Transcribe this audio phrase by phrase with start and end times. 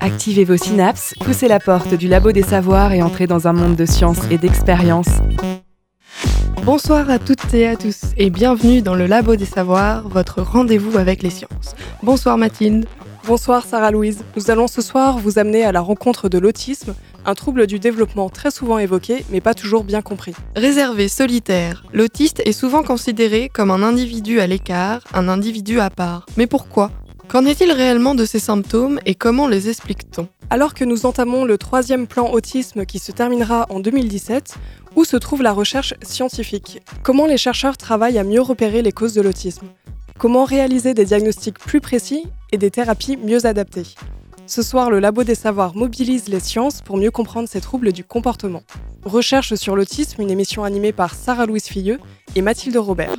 [0.00, 3.76] Activez vos synapses, poussez la porte du labo des savoirs et entrez dans un monde
[3.76, 5.08] de science et d'expérience.
[6.66, 10.98] Bonsoir à toutes et à tous et bienvenue dans le Labo des Savoirs, votre rendez-vous
[10.98, 11.76] avec les sciences.
[12.02, 12.86] Bonsoir Mathilde.
[13.26, 14.22] Bonsoir Sarah-Louise.
[14.36, 16.94] Nous allons ce soir vous amener à la rencontre de l'autisme,
[17.24, 20.32] un trouble du développement très souvent évoqué mais pas toujours bien compris.
[20.54, 26.26] Réservé, solitaire, l'autiste est souvent considéré comme un individu à l'écart, un individu à part.
[26.36, 26.92] Mais pourquoi?
[27.26, 30.28] Qu'en est-il réellement de ces symptômes et comment les explique-t-on?
[30.50, 34.54] Alors que nous entamons le troisième plan autisme qui se terminera en 2017,
[34.94, 36.80] où se trouve la recherche scientifique?
[37.02, 39.66] Comment les chercheurs travaillent à mieux repérer les causes de l'autisme?
[40.16, 42.22] Comment réaliser des diagnostics plus précis
[42.52, 43.86] et des thérapies mieux adaptées
[44.46, 48.04] Ce soir, le Labo des Savoirs mobilise les sciences pour mieux comprendre ces troubles du
[48.04, 48.62] comportement.
[49.04, 51.98] Recherche sur l'autisme, une émission animée par Sarah-Louise Filleux
[52.34, 53.14] et Mathilde Robert.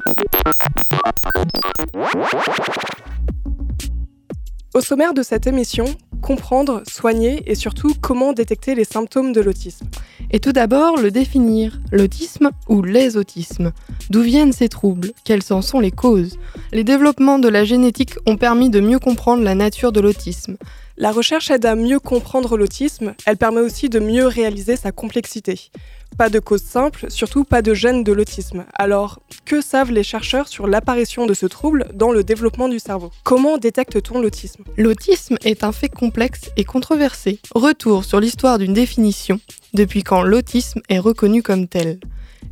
[4.77, 5.85] Au sommaire de cette émission,
[6.21, 9.87] comprendre, soigner et surtout comment détecter les symptômes de l'autisme.
[10.29, 13.71] Et tout d'abord, le définir, l'autisme ou les autismes.
[14.11, 15.13] D'où viennent ces troubles?
[15.23, 16.37] Quelles en sont les causes?
[16.73, 20.57] Les développements de la génétique ont permis de mieux comprendre la nature de l'autisme.
[20.95, 25.71] La recherche aide à mieux comprendre l'autisme, elle permet aussi de mieux réaliser sa complexité.
[26.17, 28.65] Pas de cause simple, surtout pas de gène de l'autisme.
[28.73, 33.11] Alors, que savent les chercheurs sur l'apparition de ce trouble dans le développement du cerveau?
[33.23, 34.63] Comment détecte-t-on l'autisme?
[34.77, 37.39] L'autisme est un fait complexe et controversé.
[37.53, 39.39] Retour sur l'histoire d'une définition,
[39.73, 41.99] depuis quand l'autisme est reconnu comme tel?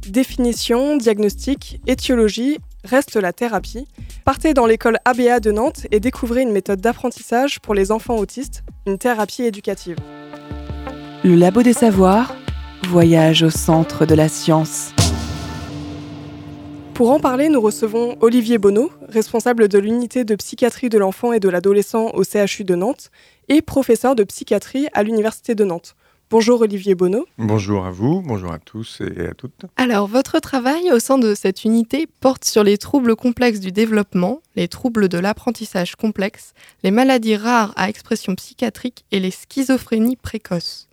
[0.07, 3.87] Définition, diagnostic, étiologie, reste la thérapie.
[4.23, 8.63] Partez dans l'école ABA de Nantes et découvrez une méthode d'apprentissage pour les enfants autistes,
[8.85, 9.97] une thérapie éducative.
[11.23, 12.35] Le Labo des Savoirs,
[12.87, 14.93] voyage au centre de la science.
[16.93, 21.39] Pour en parler, nous recevons Olivier Bonneau, responsable de l'unité de psychiatrie de l'enfant et
[21.39, 23.11] de l'adolescent au CHU de Nantes
[23.49, 25.95] et professeur de psychiatrie à l'Université de Nantes.
[26.31, 27.25] Bonjour Olivier Bonneau.
[27.37, 29.65] Bonjour à vous, bonjour à tous et à toutes.
[29.77, 34.41] Alors, votre travail au sein de cette unité porte sur les troubles complexes du développement,
[34.55, 40.84] les troubles de l'apprentissage complexe, les maladies rares à expression psychiatrique et les schizophrénies précoces.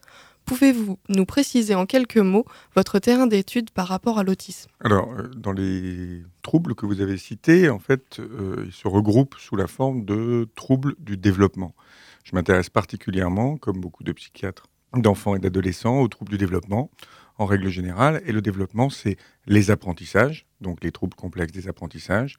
[0.53, 2.45] Pouvez-vous nous préciser en quelques mots
[2.77, 4.71] votre terrain d'étude par rapport à l'autisme?
[4.85, 9.37] Alors, euh, dans les troubles que vous avez cités, en fait, euh, ils se regroupent
[9.39, 11.75] sous la forme de troubles du développement.
[12.23, 16.91] Je m'intéresse particulièrement, comme beaucoup de psychiatres, d'enfants et d'adolescents aux troubles du développement
[17.39, 18.21] en règle générale.
[18.27, 22.37] Et le développement, c'est les apprentissages, donc les troubles complexes des apprentissages,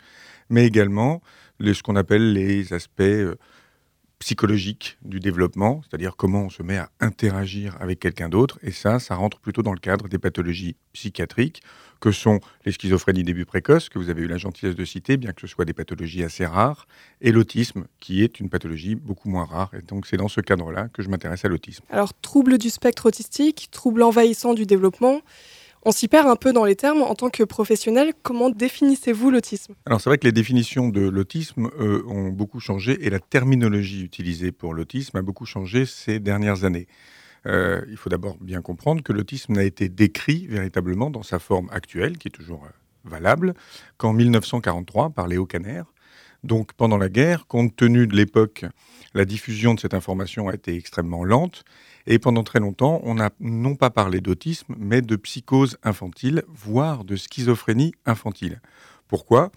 [0.52, 1.24] mais également
[1.60, 3.02] ce qu'on appelle les aspects
[4.24, 8.58] psychologiques du développement, c'est-à-dire comment on se met à interagir avec quelqu'un d'autre.
[8.64, 11.62] Et ça, ça rentre plutôt dans le cadre des pathologies psychiatriques,
[12.00, 15.34] que sont les schizophrénies début précoce, que vous avez eu la gentillesse de citer, bien
[15.34, 16.88] que ce soit des pathologies assez rares,
[17.20, 19.72] et l'autisme, qui est une pathologie beaucoup moins rare.
[19.74, 21.84] Et donc c'est dans ce cadre-là que je m'intéresse à l'autisme.
[21.90, 25.20] Alors, trouble du spectre autistique, trouble envahissant du développement,
[25.86, 27.02] on s'y perd un peu dans les termes.
[27.02, 29.76] En tant que professionnel, comment définissez-vous l'autisme?
[29.86, 34.04] Alors c'est vrai que les définitions de l'autisme euh, ont beaucoup changé et la terminologie
[34.04, 36.88] utilisée pour l'autisme a beaucoup changé ces dernières années.
[37.46, 41.70] Euh, il faut d'abord bien comprendre que l'autisme n'a été décrit véritablement dans sa forme
[41.72, 42.70] actuelle, qui est toujours euh,
[43.04, 43.54] valable,
[43.98, 45.84] qu'en 1943 par Léo Kanner.
[46.44, 48.66] Donc pendant la guerre, compte tenu de l'époque,
[49.14, 51.64] la diffusion de cette information a été extrêmement lente
[52.06, 57.04] et pendant très longtemps, on n'a non pas parlé d'autisme, mais de psychose infantile, voire
[57.04, 58.62] de schizophrénie infantile.
[59.08, 59.52] Pourquoi?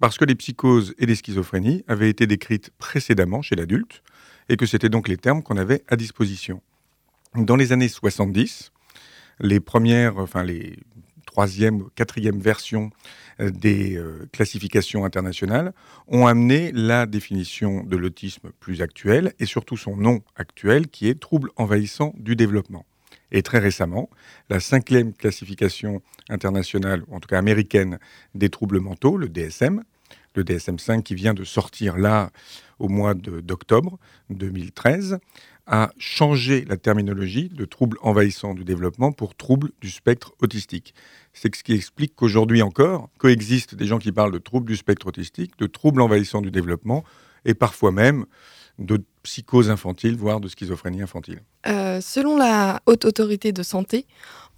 [0.00, 4.02] Parce que les psychoses et les schizophrénies avaient été décrites précédemment chez l'adulte,
[4.48, 6.62] et que c'était donc les termes qu'on avait à disposition.
[7.34, 8.72] Dans les années 70,
[9.40, 10.78] les premières, enfin les
[11.38, 12.90] troisième, quatrième versions
[13.38, 15.72] euh, des euh, classifications internationales
[16.08, 21.20] ont amené la définition de l'autisme plus actuelle et surtout son nom actuel qui est
[21.20, 22.84] trouble envahissant du développement.
[23.30, 24.10] Et très récemment,
[24.50, 28.00] la cinquième classification internationale, en tout cas américaine,
[28.34, 29.84] des troubles mentaux, le DSM,
[30.34, 32.30] le DSM-5 qui vient de sortir là
[32.80, 35.20] au mois d'octobre 2013,
[35.68, 40.94] a changé la terminologie de trouble envahissant du développement pour trouble du spectre autistique.
[41.40, 45.06] C'est ce qui explique qu'aujourd'hui encore, coexistent des gens qui parlent de trouble du spectre
[45.06, 47.04] autistique, de trouble envahissant du développement,
[47.44, 48.26] et parfois même
[48.80, 51.42] de psychose infantile, voire de schizophrénie infantile.
[51.68, 54.06] Euh, selon la Haute Autorité de Santé,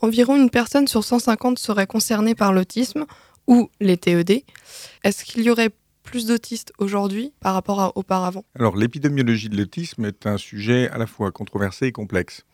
[0.00, 3.04] environ une personne sur 150 serait concernée par l'autisme
[3.46, 4.42] ou les TED.
[5.04, 5.70] Est-ce qu'il y aurait
[6.02, 8.44] plus d'autistes aujourd'hui par rapport à auparavant?
[8.58, 12.46] Alors l'épidémiologie de l'autisme est un sujet à la fois controversé et complexe.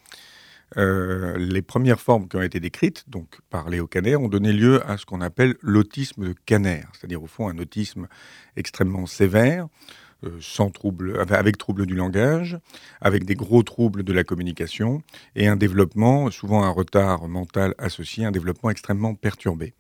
[0.76, 4.88] Euh, les premières formes qui ont été décrites, donc par Léo Kanner, ont donné lieu
[4.88, 8.08] à ce qu'on appelle l'autisme de Kanner, c'est-à-dire au fond un autisme
[8.56, 9.69] extrêmement sévère,
[10.25, 12.58] euh, trouble, avec trouble du langage,
[13.00, 15.02] avec des gros troubles de la communication
[15.34, 19.75] et un développement, souvent un retard mental associé, un développement extrêmement perturbé.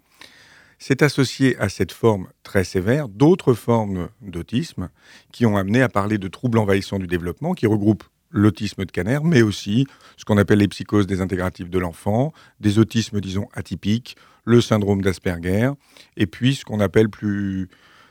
[0.78, 4.90] C'est associé à cette forme très sévère d'autres formes d'autisme
[5.32, 9.18] qui ont amené à parler de troubles envahissants du développement qui regroupent l'autisme de Kanner,
[9.22, 9.86] mais aussi
[10.16, 15.70] ce qu'on appelle les psychoses désintégratives de l'enfant, des autismes, disons, atypiques, le syndrome d'Asperger,
[16.16, 17.68] et puis ce qu'on appelle plus,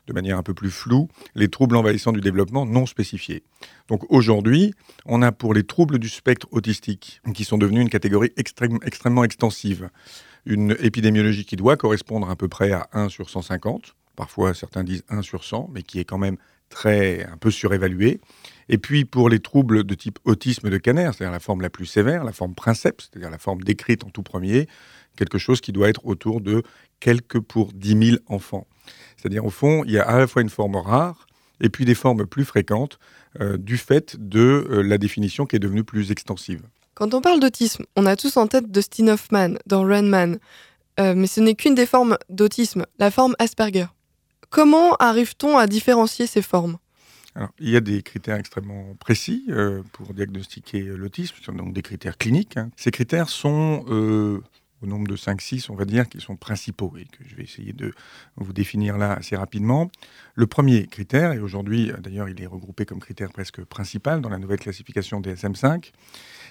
[0.08, 3.44] de manière un peu plus floue, les troubles envahissants du développement non spécifiés.
[3.88, 4.74] Donc aujourd'hui,
[5.06, 9.90] on a pour les troubles du spectre autistique, qui sont devenus une catégorie extrêmement extensive,
[10.46, 15.04] une épidémiologie qui doit correspondre à peu près à 1 sur 150, parfois certains disent
[15.10, 16.38] 1 sur 100, mais qui est quand même
[16.70, 18.20] très un peu surévaluée.
[18.70, 21.86] Et puis pour les troubles de type autisme de Kanner, c'est-à-dire la forme la plus
[21.86, 24.68] sévère, la forme princeps, c'est-à-dire la forme décrite en tout premier,
[25.16, 26.64] quelque chose qui doit être autour de
[27.00, 28.68] quelques pour 10 000 enfants.
[29.18, 31.28] C'est-à-dire au fond, il y a à la fois une forme rare
[31.62, 33.00] et puis des formes plus fréquentes
[33.40, 36.64] euh, du fait de euh, la définition qui est devenue plus extensive.
[36.96, 40.40] Quand on parle d'autisme, on a tous en tête Dustin Hoffman dans Runman,
[41.00, 43.88] euh, mais ce n'est qu'une des formes d'autisme, la forme Asperger.
[44.50, 46.78] Comment arrive-t-on à différencier ces formes?
[47.60, 52.58] Il y a des critères extrêmement précis euh, pour diagnostiquer l'autisme, donc des critères cliniques.
[52.58, 52.70] Hein.
[52.78, 54.42] Ces critères sont euh,
[54.82, 57.74] au nombre de 5-6, on va dire, qui sont principaux et que je vais essayer
[57.74, 57.94] de
[58.38, 59.90] vous définir là assez rapidement.
[60.36, 64.38] Le premier critère, et aujourd'hui d'ailleurs il est regroupé comme critère presque principal dans la
[64.38, 65.92] nouvelle classification DSM-5,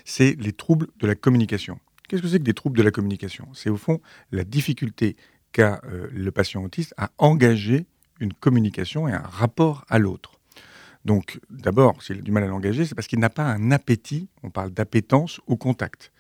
[0.05, 1.79] c'est les troubles de la communication.
[2.09, 3.49] Qu'est-ce que c'est que des troubles de la communication?
[3.55, 4.01] C'est au fond
[4.33, 5.17] la difficulté
[5.53, 7.87] qu'a euh, le patient autiste à engager
[8.21, 10.41] une communication et un rapport à l'autre.
[11.05, 14.29] Donc, d'abord, s'il a du mal à l'engager, c'est parce qu'il n'a pas un appétit,
[14.43, 16.13] on parle d'appétence au contact.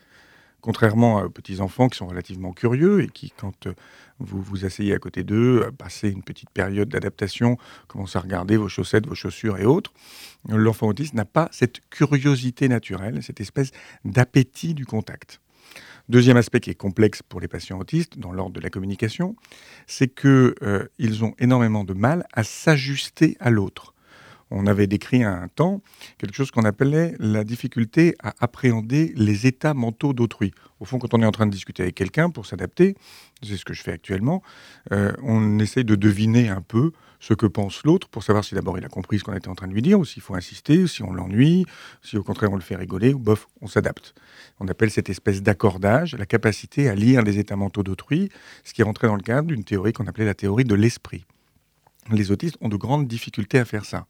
[0.61, 3.75] Contrairement aux petits enfants qui sont relativement curieux et qui, quand euh,
[4.19, 8.57] vous vous asseyez à côté d'eux, euh, passez une petite période d'adaptation, commencent à regarder
[8.57, 9.93] vos chaussettes, vos chaussures et autres,
[10.49, 13.73] l'enfant autiste n'a pas cette curiosité naturelle, cette espèce
[14.07, 15.41] d'appétit du contact.
[16.09, 19.37] Deuxième aspect qui est complexe pour les patients autistes dans l'ordre de la communication,
[19.87, 23.94] c'est qu'ils euh, ont énormément de mal à s'ajuster à l'autre
[24.51, 25.83] on avait décrit à un temps
[26.19, 30.53] quelque chose qu'on appelait la difficulté à appréhender les états mentaux d'autrui.
[30.81, 32.95] Au fond, quand on est en train de discuter avec quelqu'un pour s'adapter,
[33.43, 34.43] c'est ce que je fais actuellement,
[34.93, 38.77] euh, on essaye de deviner un peu ce que pense l'autre pour savoir si d'abord
[38.77, 40.87] il a compris ce qu'on était en train de lui dire, ou s'il faut insister,
[40.87, 41.65] si on l'ennuie,
[42.03, 44.15] si au contraire on le fait rigoler, ou bof, on s'adapte.
[44.61, 48.29] On appelle cette espèce d'accordage la capacité à lire les états mentaux d'autrui,
[48.63, 51.25] ce qui rentrait dans le cadre d'une théorie qu'on appelait la théorie de l'esprit
[52.11, 54.07] les autistes ont de grandes difficultés à faire ça.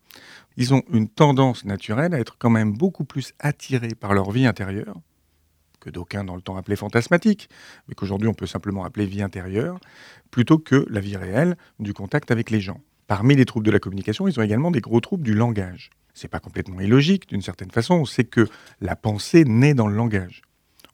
[0.56, 4.46] Ils ont une tendance naturelle à être quand même beaucoup plus attirés par leur vie
[4.46, 4.96] intérieure,
[5.80, 7.48] que d'aucuns dans le temps appelaient fantasmatique,
[7.88, 9.78] mais qu'aujourd'hui on peut simplement appeler vie intérieure,
[10.30, 12.80] plutôt que la vie réelle du contact avec les gens.
[13.06, 15.90] Parmi les troubles de la communication, ils ont également des gros troubles du langage.
[16.14, 18.48] C'est pas complètement illogique d'une certaine façon, c'est que
[18.80, 20.42] la pensée naît dans le langage.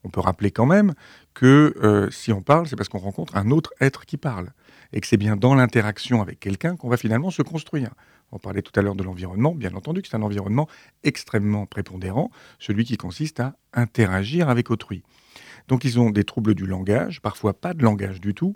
[0.02, 0.94] On peut rappeler quand même
[1.35, 4.50] que euh, si on parle, c'est parce qu'on rencontre un autre être qui parle
[4.92, 7.90] et que c'est bien dans l'interaction avec quelqu'un qu'on va finalement se construire.
[8.32, 10.69] On parlait tout à l'heure de l'environnement, bien entendu que c'est un environnement
[11.02, 15.02] extrêmement prépondérant, celui qui consiste à interagir avec autrui.
[15.69, 18.54] Donc ils ont des troubles du langage, parfois pas de langage du tout.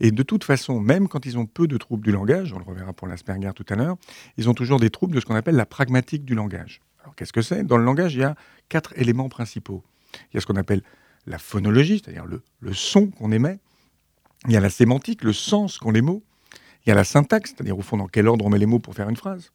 [0.00, 2.64] Et de toute façon, même quand ils ont peu de troubles du langage, on le
[2.64, 3.96] reverra pour l'Asperger tout à l'heure,
[4.36, 6.80] ils ont toujours des troubles de ce qu'on appelle la pragmatique du langage.
[7.02, 7.64] Alors qu'est-ce que c'est?
[7.64, 8.34] Dans le langage, il y a
[8.68, 9.84] quatre éléments principaux.
[10.14, 10.82] Il y a ce qu'on appelle
[11.26, 13.58] la phonologie, c'est-à-dire le, le son qu'on émet.
[14.46, 16.24] Il y a la sémantique, le sens qu'ont les mots.
[16.84, 18.80] Il y a la syntaxe, c'est-à-dire au fond dans quel ordre on met les mots
[18.80, 19.52] pour faire une phrase,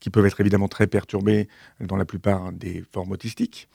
[0.00, 1.48] qui peuvent être évidemment très perturbés
[1.80, 3.68] dans la plupart des formes autistiques.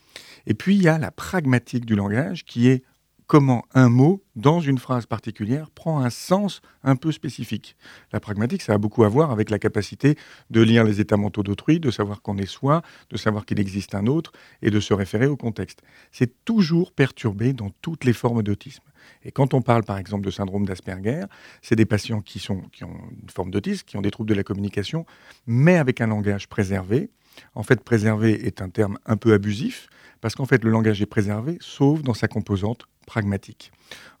[0.46, 2.82] Et puis il y a la pragmatique du langage, qui est
[3.26, 7.76] comment un mot, dans une phrase particulière, prend un sens un peu spécifique.
[8.12, 10.16] La pragmatique, ça a beaucoup à voir avec la capacité
[10.50, 13.94] de lire les états mentaux d'autrui, de savoir qu'on est soi, de savoir qu'il existe
[13.94, 15.82] un autre, et de se référer au contexte.
[16.12, 18.84] C'est toujours perturbé dans toutes les formes d'autisme.
[19.24, 21.24] Et quand on parle par exemple de syndrome d'Asperger,
[21.62, 24.34] c'est des patients qui, sont, qui ont une forme d'autisme, qui ont des troubles de
[24.34, 25.06] la communication,
[25.46, 27.10] mais avec un langage préservé.
[27.54, 29.88] En fait, préservé est un terme un peu abusif,
[30.26, 33.70] parce qu'en fait, le langage est préservé, sauf dans sa composante pragmatique.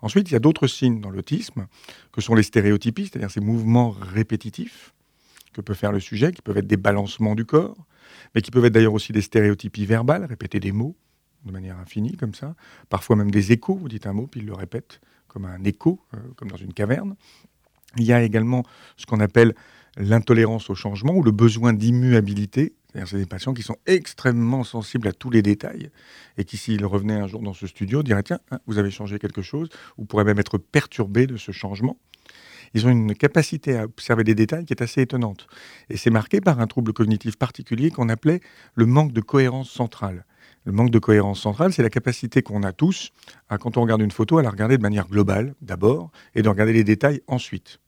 [0.00, 1.66] Ensuite, il y a d'autres signes dans l'autisme,
[2.12, 4.94] que sont les stéréotypies, c'est-à-dire ces mouvements répétitifs
[5.52, 7.76] que peut faire le sujet, qui peuvent être des balancements du corps,
[8.36, 10.94] mais qui peuvent être d'ailleurs aussi des stéréotypies verbales, répéter des mots,
[11.44, 12.54] de manière infinie, comme ça.
[12.88, 15.98] Parfois même des échos, vous dites un mot, puis il le répète comme un écho,
[16.14, 17.16] euh, comme dans une caverne.
[17.96, 18.62] Il y a également
[18.96, 19.56] ce qu'on appelle
[19.96, 25.12] l'intolérance au changement ou le besoin d'immuabilité, C'est des patients qui sont extrêmement sensibles à
[25.12, 25.90] tous les détails
[26.38, 29.18] et qui, s'ils revenaient un jour dans ce studio, diraient Tiens, hein, vous avez changé
[29.18, 31.98] quelque chose, ou pourraient même être perturbés de ce changement.
[32.74, 35.46] Ils ont une capacité à observer des détails qui est assez étonnante.
[35.88, 38.40] Et c'est marqué par un trouble cognitif particulier qu'on appelait
[38.74, 40.24] le manque de cohérence centrale.
[40.64, 43.12] Le manque de cohérence centrale, c'est la capacité qu'on a tous,
[43.48, 46.48] à, quand on regarde une photo, à la regarder de manière globale d'abord et de
[46.48, 47.78] regarder les détails ensuite.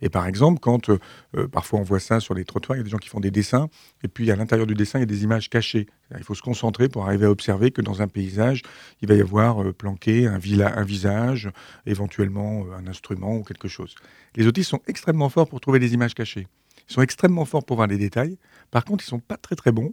[0.00, 0.98] Et par exemple, quand euh,
[1.36, 3.20] euh, parfois on voit ça sur les trottoirs, il y a des gens qui font
[3.20, 3.68] des dessins,
[4.02, 5.86] et puis à l'intérieur du dessin, il y a des images cachées.
[6.16, 8.62] Il faut se concentrer pour arriver à observer que dans un paysage,
[9.02, 11.50] il va y avoir euh, planqué un, un, visage,
[11.86, 13.94] éventuellement un instrument ou quelque chose.
[14.36, 16.46] Les autistes sont extrêmement forts pour trouver des images cachées.
[16.88, 18.38] Ils sont extrêmement forts pour voir les détails.
[18.70, 19.92] Par contre, ils ne sont pas très très bons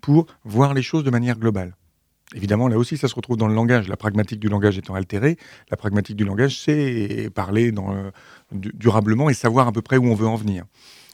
[0.00, 1.74] pour voir les choses de manière globale.
[2.34, 3.88] Évidemment, là aussi, ça se retrouve dans le langage.
[3.88, 5.36] La pragmatique du langage étant altérée,
[5.70, 7.94] la pragmatique du langage, c'est parler dans,
[8.52, 10.64] durablement et savoir à peu près où on veut en venir.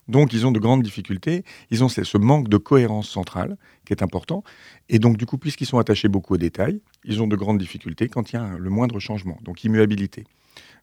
[0.08, 1.44] Donc, ils ont de grandes difficultés.
[1.70, 4.42] Ils ont ce manque de cohérence centrale qui est important.
[4.88, 8.08] Et donc, du coup, puisqu'ils sont attachés beaucoup aux détails, ils ont de grandes difficultés
[8.08, 9.38] quand il y a le moindre changement.
[9.42, 10.24] Donc, immuabilité.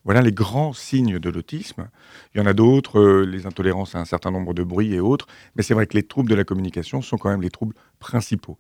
[0.06, 1.90] Voilà les grands signes de l'autisme.
[2.34, 5.02] Il y en a d'autres, euh, les intolérances à un certain nombre de bruits et
[5.02, 5.28] autres.
[5.56, 8.58] Mais c'est vrai que les troubles de la communication sont quand même les troubles principaux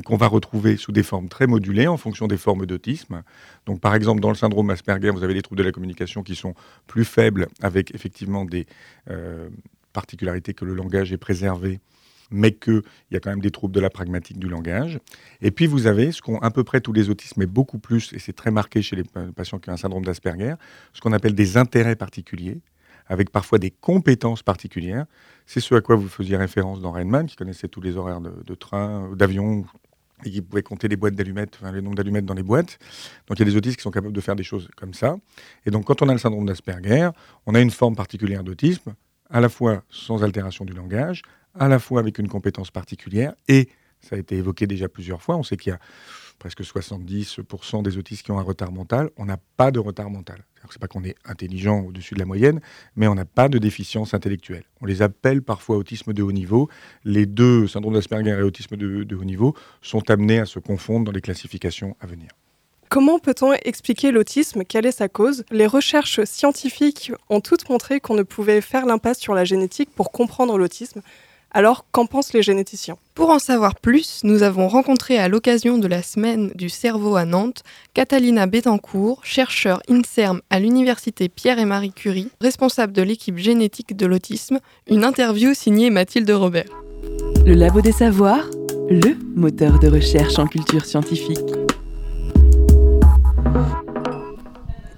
[0.00, 3.22] qu'on va retrouver sous des formes très modulées en fonction des formes d'autisme.
[3.66, 6.34] Donc, par exemple, dans le syndrome Asperger, vous avez des troubles de la communication qui
[6.34, 6.54] sont
[6.86, 8.66] plus faibles, avec effectivement des
[9.10, 9.50] euh,
[9.92, 11.80] particularités que le langage est préservé,
[12.30, 14.98] mais qu'il y a quand même des troubles de la pragmatique du langage.
[15.42, 18.14] Et puis, vous avez ce qu'ont à peu près tous les autismes, mais beaucoup plus,
[18.14, 19.04] et c'est très marqué chez les
[19.36, 20.54] patients qui ont un syndrome d'Asperger,
[20.94, 22.62] ce qu'on appelle des intérêts particuliers
[23.06, 25.06] avec parfois des compétences particulières.
[25.46, 28.54] C'est ce à quoi vous faisiez référence dans Rainman, qui connaissait tous les horaires de,
[28.54, 29.64] train, d'avion,
[30.24, 32.78] et qui pouvait compter les boîtes d'allumettes, enfin, les nombres d'allumettes dans les boîtes.
[33.26, 35.16] Donc il y a des autistes qui sont capables de faire des choses comme ça.
[35.66, 37.10] Et donc quand on a le syndrome d'Asperger,
[37.46, 38.94] on a une forme particulière d'autisme,
[39.30, 41.22] à la fois sans altération du langage,
[41.58, 43.68] à la fois avec une compétence particulière, et
[44.00, 45.78] ça a été évoqué déjà plusieurs fois, on sait qu'il y a
[46.38, 50.44] presque 70% des autistes qui ont un retard mental, on n'a pas de retard mental.
[50.70, 52.60] C'est pas qu'on est intelligent au-dessus de la moyenne,
[52.96, 54.64] mais on n'a pas de déficience intellectuelle.
[54.80, 56.68] On les appelle parfois autisme de haut niveau.
[57.04, 61.04] Les deux, syndrome d'Asperger et autisme de, de haut niveau, sont amenés à se confondre
[61.04, 62.28] dans les classifications à venir.
[62.88, 64.64] Comment peut-on expliquer l'autisme?
[64.64, 65.44] Quelle est sa cause?
[65.50, 70.12] Les recherches scientifiques ont toutes montré qu'on ne pouvait faire l'impasse sur la génétique pour
[70.12, 71.00] comprendre l'autisme.
[71.54, 72.96] Alors, qu'en pensent les généticiens?
[73.14, 77.26] Pour en savoir plus, nous avons rencontré à l'occasion de la semaine du cerveau à
[77.26, 83.94] Nantes Catalina Bettencourt, chercheur INSERM à l'université Pierre et Marie Curie, responsable de l'équipe génétique
[83.94, 86.70] de l'autisme, une interview signée Mathilde Robert.
[87.44, 88.48] Le Labo des Savoirs,
[88.88, 91.38] le moteur de recherche en culture scientifique.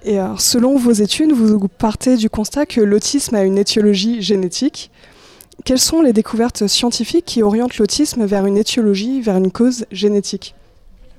[0.05, 4.89] Et alors, selon vos études, vous partez du constat que l'autisme a une étiologie génétique.
[5.63, 10.53] Quelles sont les découvertes scientifiques qui orientent l'autisme vers une étiologie, vers une cause génétique?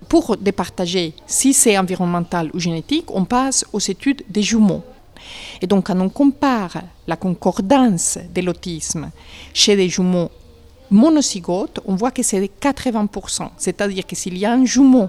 [0.09, 4.85] Pour départager si c'est environnemental ou génétique, on passe aux études des jumeaux.
[5.63, 9.11] Et donc quand on compare la concordance de l'autisme
[9.53, 10.31] chez des jumeaux
[10.91, 13.49] monozygotes, on voit que c'est de 80%.
[13.57, 15.09] C'est-à-dire que s'il y a un jumeau,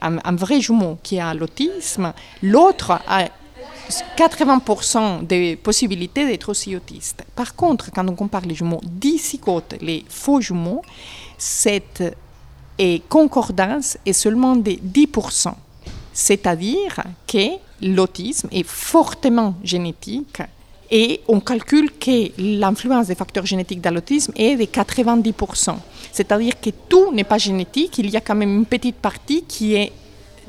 [0.00, 3.28] un vrai jumeau qui a l'autisme, l'autre a
[4.16, 7.24] 80% des possibilités d'être aussi autiste.
[7.34, 10.82] Par contre, quand on compare les jumeaux dizygotes, les faux jumeaux,
[11.36, 12.02] cette
[13.08, 15.52] concordance est seulement de 10%.
[16.12, 20.42] C'est-à-dire que l'autisme est fortement génétique
[20.90, 25.76] et on calcule que l'influence des facteurs génétiques dans l'autisme est de 90%.
[26.12, 29.74] C'est-à-dire que tout n'est pas génétique, il y a quand même une petite partie qui
[29.74, 29.92] est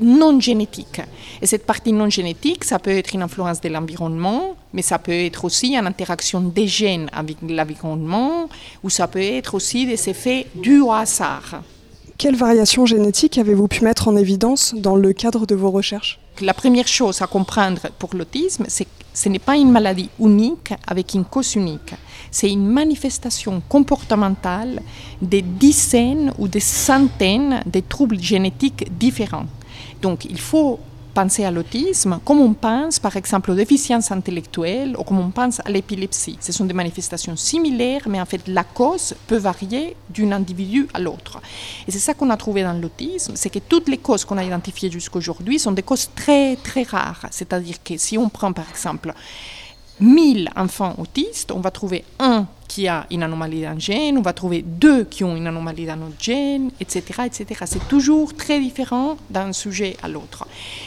[0.00, 1.00] non génétique.
[1.42, 5.12] Et cette partie non génétique, ça peut être une influence de l'environnement, mais ça peut
[5.12, 8.48] être aussi une interaction des gènes avec l'environnement,
[8.82, 11.62] ou ça peut être aussi des effets dus au hasard.
[12.16, 16.20] Quelles variations génétiques avez-vous pu mettre en évidence dans le cadre de vos recherches?
[16.40, 20.74] La première chose à comprendre pour l'autisme, c'est que ce n'est pas une maladie unique
[20.86, 21.94] avec une cause unique.
[22.32, 24.82] C'est une manifestation comportementale
[25.22, 29.46] des dizaines ou des centaines de troubles génétiques différents.
[30.04, 30.78] Donc il faut
[31.14, 35.60] penser à l'autisme comme on pense par exemple aux déficiences intellectuelles ou comme on pense
[35.60, 36.36] à l'épilepsie.
[36.40, 40.98] Ce sont des manifestations similaires, mais en fait la cause peut varier d'un individu à
[40.98, 41.40] l'autre.
[41.88, 44.44] Et c'est ça qu'on a trouvé dans l'autisme, c'est que toutes les causes qu'on a
[44.44, 47.24] identifiées jusqu'aujourd'hui sont des causes très très rares.
[47.30, 49.14] C'est-à-dire que si on prend par exemple
[50.00, 54.32] 1000 enfants autistes, on va trouver un qui a une anomalie d'un gène, on va
[54.32, 57.04] trouver deux qui ont une anomalie d'un autre gène, etc.
[57.26, 57.60] etc.
[57.66, 60.46] C'est toujours très différent d'un sujet à l'autre.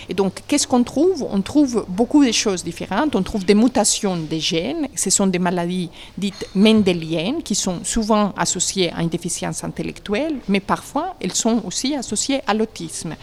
[0.10, 1.26] Et donc, qu'est-ce qu'on trouve?
[1.30, 3.16] On trouve beaucoup de choses différentes.
[3.16, 4.90] On trouve des mutations des gènes.
[4.96, 10.60] Ce sont des maladies dites mendéliennes qui sont souvent associées à une déficience intellectuelle, mais
[10.60, 13.16] parfois elles sont aussi associées à l'autisme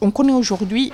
[0.00, 0.92] on connaît aujourd'hui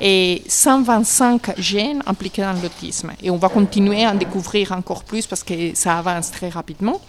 [0.00, 5.44] 125 gènes impliqués dans l'autisme et on va continuer à en découvrir encore plus parce
[5.44, 7.00] que ça avance très rapidement.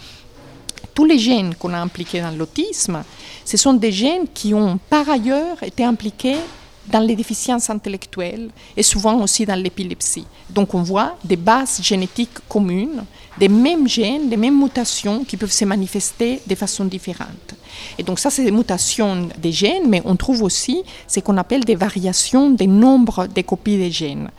[0.94, 3.04] Tous les gènes qu'on a impliqués dans l'autisme,
[3.46, 6.38] ce sont des gènes qui ont par ailleurs été impliqués
[6.88, 10.26] dans les déficiences intellectuelles et souvent aussi dans l'épilepsie.
[10.50, 13.04] Donc on voit des bases génétiques communes,
[13.38, 17.56] des mêmes gènes, des mêmes mutations qui peuvent se manifester de façon différente.
[17.98, 21.64] Et donc ça, c'est des mutations des gènes, mais on trouve aussi ce qu'on appelle
[21.64, 24.30] des variations des nombres des copies des gènes.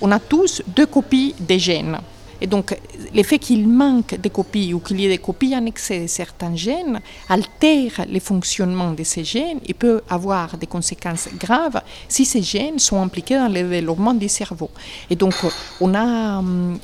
[0.00, 1.98] On a tous deux copies des gènes.
[2.42, 2.76] Et donc,
[3.14, 6.06] le fait qu'il manque des copies ou qu'il y ait des copies en excès de
[6.08, 12.24] certains gènes altère le fonctionnement de ces gènes et peut avoir des conséquences graves si
[12.24, 14.70] ces gènes sont impliqués dans le développement du cerveau.
[15.08, 15.34] Et donc,
[15.80, 16.80] on a hum,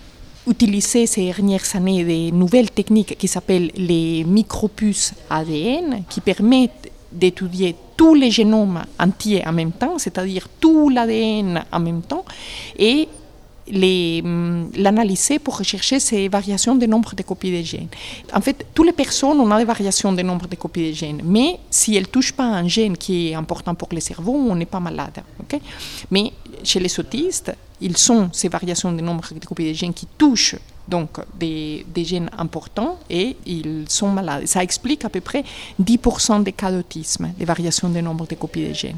[0.47, 7.75] utilisé ces dernières années des nouvelles techniques qui s'appellent les micropuces ADN, qui permettent d'étudier
[7.97, 12.25] tous les génomes entiers en même temps, c'est-à-dire tout l'ADN en même temps,
[12.79, 13.09] et
[13.73, 17.89] l'analyser pour rechercher ces variations de nombre de copies de gènes.
[18.33, 21.59] En fait, toutes les personnes ont des variations de nombre de copies de gènes, mais
[21.71, 24.67] si elles ne touchent pas un gène qui est important pour le cerveau, on n'est
[24.67, 25.23] pas malade.
[26.11, 26.33] mais
[26.65, 30.57] chez les autistes, ils sont ces variations de nombre de copies de gènes qui touchent
[30.89, 34.47] donc des, gènes importants et ils sont malades.
[34.47, 35.45] Ça explique à peu près
[35.81, 38.97] 10% des cas d'autisme, des variations de nombre de copies de gènes.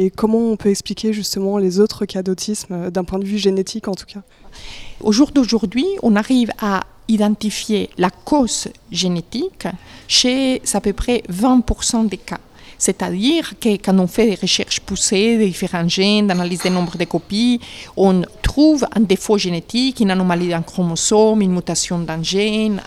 [0.00, 3.36] Et comment on peut expliquer justement les autres cas d'autisme euh, d'un point de vue
[3.36, 4.20] génétique en tout cas?
[5.00, 9.66] Au jour d'aujourd'hui, on arrive à identifier la cause génétique
[10.06, 12.38] chez à peu près 20% des cas.
[12.78, 17.04] C'est-à-dire que quand on fait des recherches poussées de différents gènes, d'analyse des nombres de
[17.04, 17.60] copies,
[17.96, 22.80] on trouve un défaut génétique, une anomalie d'un chromosome, une mutation d'un gène,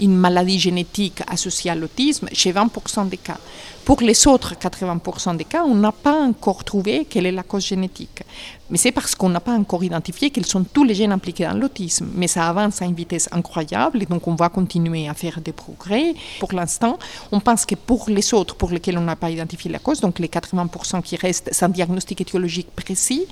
[0.00, 3.38] une maladie génétique associée à l'autisme chez 20% des cas.
[3.84, 7.66] Pour les autres 80% des cas, on n'a pas encore trouvé quelle est la cause
[7.66, 8.22] génétique.
[8.70, 11.52] Mais c'est parce qu'on n'a pas encore identifié quels sont tous les gènes impliqués dans
[11.52, 12.08] l'autisme.
[12.14, 15.52] Mais ça avance à une vitesse incroyable et donc on va continuer à faire des
[15.52, 16.14] progrès.
[16.40, 16.98] Pour l'instant,
[17.30, 20.18] on pense que pour les autres pour lesquels on n'a pas identifié la cause, donc
[20.18, 23.26] les 80% qui restent sans diagnostic étiologique précis,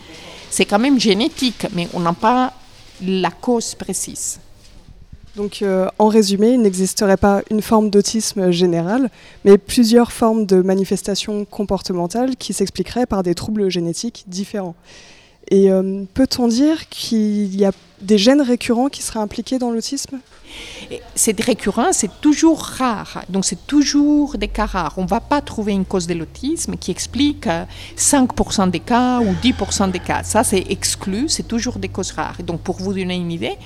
[0.50, 2.53] c'est quand même génétique, mais on n'a pas
[3.00, 4.38] la cause précise.
[5.37, 9.11] Donc, euh, en résumé, il n'existerait pas une forme d'autisme général,
[9.45, 14.75] mais plusieurs formes de manifestations comportementales qui s'expliqueraient par des troubles génétiques différents.
[15.51, 20.18] Et euh, peut-on dire qu'il y a des gènes récurrents qui seraient impliqués dans l'autisme
[21.14, 23.24] C'est récurrent, c'est toujours rare.
[23.28, 24.94] Donc c'est toujours des cas rares.
[24.98, 27.46] On ne va pas trouver une cause de l'autisme qui explique
[27.96, 30.22] 5% euh, des cas ou 10% des cas.
[30.22, 32.42] Ça, c'est exclu, c'est toujours des causes rares.
[32.42, 33.56] donc pour vous donner une idée,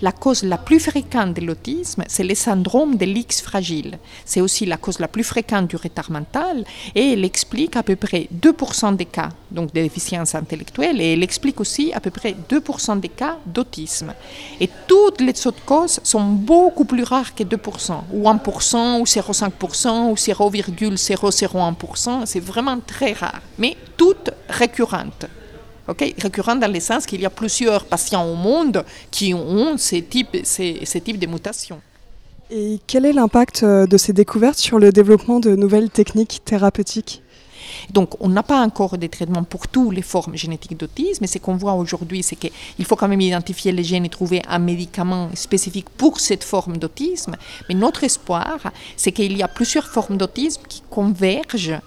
[0.00, 3.98] la cause la plus fréquente de l'autisme, c'est le syndrome de l'X fragile.
[4.24, 7.96] C'est aussi la cause la plus fréquente du retard mental et elle explique à peu
[7.96, 12.34] près 2% des cas donc de déficience intellectuelle et elle explique aussi à peu près
[12.50, 13.73] 2% des cas d'autisme.
[14.60, 20.10] Et toutes les autres causes sont beaucoup plus rares que 2%, ou 1%, ou 0,5%,
[20.10, 22.26] ou 0,001%.
[22.26, 25.26] C'est vraiment très rare, mais toutes récurrentes.
[25.88, 26.14] Okay?
[26.20, 30.38] Récurrent dans le sens qu'il y a plusieurs patients au monde qui ont ces types,
[30.44, 31.80] ces types de mutations.
[32.50, 37.22] Et quel est l'impact euh, de ces découvertes sur le développement de nouvelles techniques thérapeutiques?
[37.92, 41.38] Donc, on n'a pas encore de traitement pour toutes les formes génétiques d'autisme, mais ce
[41.38, 45.30] qu'on voit aujourd'hui, c'est qu'il faut quand même identifier les gènes et trouver un médicament
[45.34, 47.36] spécifique pour cette forme d'autisme.
[47.68, 51.80] Mais notre espoir, c'est qu'il y a plusieurs formes d'autisme qui convergent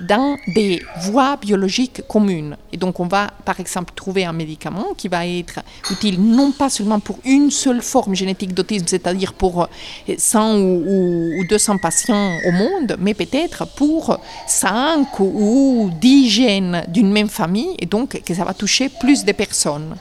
[0.00, 2.56] dans des voies biologiques communes.
[2.72, 6.70] Et donc on va par exemple trouver un médicament qui va être utile non pas
[6.70, 9.68] seulement pour une seule forme génétique d'autisme, c'est-à-dire pour
[10.16, 17.28] 100 ou, 200 patients au monde, mais peut-être pour 5 ou 10 gènes d'une même
[17.28, 19.94] famille, et donc que ça va toucher plus de personnes.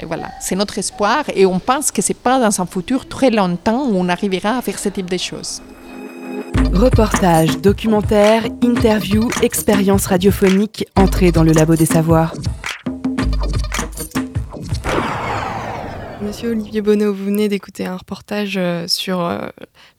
[0.00, 3.08] Et voilà, c'est notre espoir, et on pense que ce n'est pas dans un futur
[3.08, 5.62] très longtemps où on arrivera à faire ce type de choses.
[6.72, 12.34] Reportages, documentaires, interviews, expériences radiophoniques, entrée dans le labo des savoirs.
[16.22, 19.48] Monsieur Olivier Bonneau, vous venez d'écouter un reportage euh, sur euh,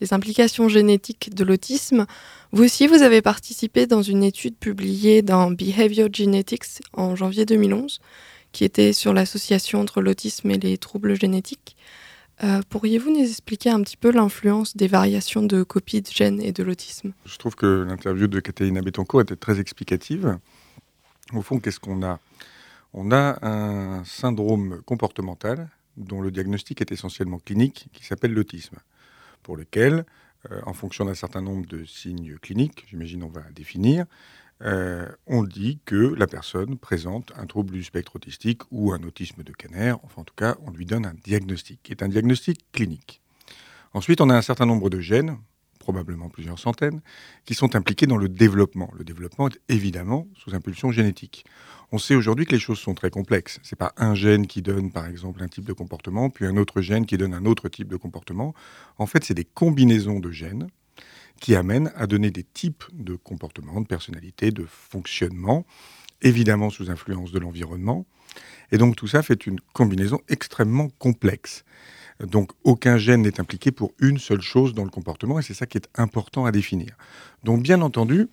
[0.01, 2.05] les implications génétiques de l'autisme.
[2.51, 7.99] Vous aussi, vous avez participé dans une étude publiée dans Behavior Genetics en janvier 2011
[8.51, 11.76] qui était sur l'association entre l'autisme et les troubles génétiques.
[12.43, 16.51] Euh, pourriez-vous nous expliquer un petit peu l'influence des variations de copies de gènes et
[16.51, 17.13] de l'autisme?
[17.25, 20.37] Je trouve que l'interview de Catalina Betancourt était très explicative.
[21.33, 22.19] Au fond, qu'est-ce qu'on a?
[22.93, 28.77] On a un syndrome comportemental dont le diagnostic est essentiellement clinique, qui s'appelle l'autisme,
[29.43, 30.05] pour lequel,
[30.51, 34.05] euh, en fonction d'un certain nombre de signes cliniques, j'imagine on va définir,
[34.63, 39.43] euh, on dit que la personne présente un trouble du spectre autistique ou un autisme
[39.43, 39.93] de Canner.
[40.03, 43.21] Enfin, en tout cas, on lui donne un diagnostic, qui est un diagnostic clinique.
[43.93, 45.37] Ensuite, on a un certain nombre de gènes,
[45.79, 47.01] probablement plusieurs centaines,
[47.45, 48.91] qui sont impliqués dans le développement.
[48.97, 51.45] Le développement est évidemment sous impulsion génétique.
[51.91, 53.59] On sait aujourd'hui que les choses sont très complexes.
[53.63, 56.57] Ce n'est pas un gène qui donne, par exemple, un type de comportement, puis un
[56.57, 58.53] autre gène qui donne un autre type de comportement.
[58.97, 60.67] En fait, c'est des combinaisons de gènes
[61.39, 65.65] qui amène à donner des types de comportements, de personnalités, de fonctionnement,
[66.21, 68.05] évidemment sous influence de l'environnement.
[68.71, 71.63] Et donc tout ça fait une combinaison extrêmement complexe.
[72.19, 75.67] Donc aucun gène n'est impliqué pour une seule chose dans le comportement, et c'est ça
[75.67, 76.97] qui est important à définir.
[77.43, 78.27] Donc bien entendu,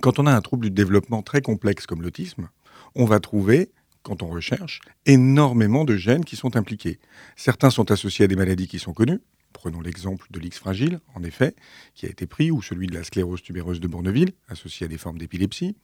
[0.00, 2.50] quand on a un trouble du développement très complexe comme l'autisme,
[2.94, 3.70] on va trouver
[4.02, 6.98] quand on recherche, énormément de gènes qui sont impliqués.
[7.36, 9.20] Certains sont associés à des maladies qui sont connues,
[9.58, 11.56] Prenons l'exemple de l'X fragile, en effet,
[11.96, 14.98] qui a été pris, ou celui de la sclérose tubéreuse de Bourneville, associé à des
[14.98, 15.74] formes d'épilepsie.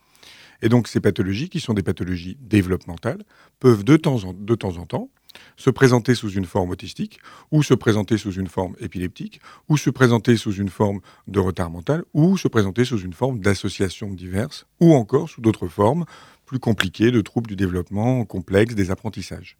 [0.62, 3.24] Et donc ces pathologies, qui sont des pathologies développementales,
[3.58, 5.10] peuvent de temps en, temps, temps
[5.56, 7.18] se présenter sous une forme autistique,
[7.50, 11.70] ou se présenter sous une forme épileptique, ou se présenter sous une forme de retard
[11.70, 16.04] mental, ou se présenter sous une forme d'association diverses, ou encore sous d'autres formes
[16.46, 19.56] plus compliquées de troubles du développement complexe des apprentissages.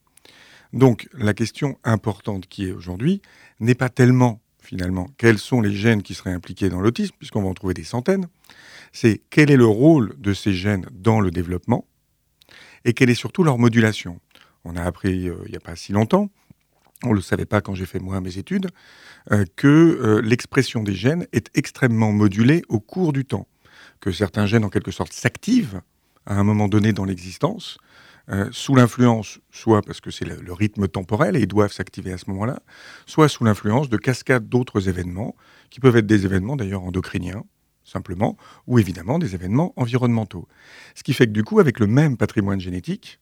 [0.75, 3.23] Donc la question importante qui est aujourd'hui
[3.61, 7.49] n'est pas tellement finalement quels sont les gènes qui seraient impliqués dans l'autisme, puisqu'on va
[7.49, 8.27] en trouver des centaines,
[8.93, 11.87] c'est quel est le rôle de ces gènes dans le développement
[12.85, 14.19] et quelle est surtout leur modulation.
[14.65, 16.29] On a appris euh, il n'y a pas si longtemps,
[17.05, 18.67] on ne le savait pas quand j'ai fait moi mes études,
[19.31, 23.47] euh, que euh, l'expression des gènes est extrêmement modulée au cours du temps,
[24.01, 25.83] que certains gènes en quelque sorte s'activent
[26.27, 27.79] à un moment donné dans l'existence,
[28.31, 32.19] euh, sous l'influence, soit parce que c'est le, rythme temporel et ils doivent s'activer à
[32.19, 32.61] ce moment-là,
[33.07, 35.37] soit sous l'influence de cascades d'autres événements,
[35.71, 37.45] qui peuvent être des événements d'ailleurs endocriniens,
[37.85, 40.49] simplement, ou évidemment des événements environnementaux.
[40.95, 43.19] Ce qui fait que du coup, avec le même patrimoine génétique,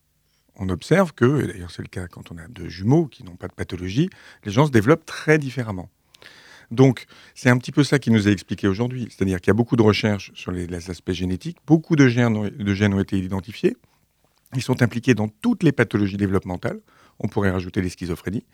[0.56, 3.36] on observe que, et d'ailleurs c'est le cas quand on a deux jumeaux qui n'ont
[3.36, 4.08] pas de pathologie,
[4.44, 5.90] les gens se développent très différemment.
[6.70, 9.08] Donc, c'est un petit peu ça qui nous est expliqué aujourd'hui.
[9.10, 12.94] C'est-à-dire qu'il y a beaucoup de recherches sur les, aspects génétiques, beaucoup de de gènes
[12.94, 13.76] ont été identifiés,
[14.54, 16.80] ils sont impliqués dans toutes les pathologies développementales.
[17.18, 18.44] On pourrait rajouter les schizophrénies,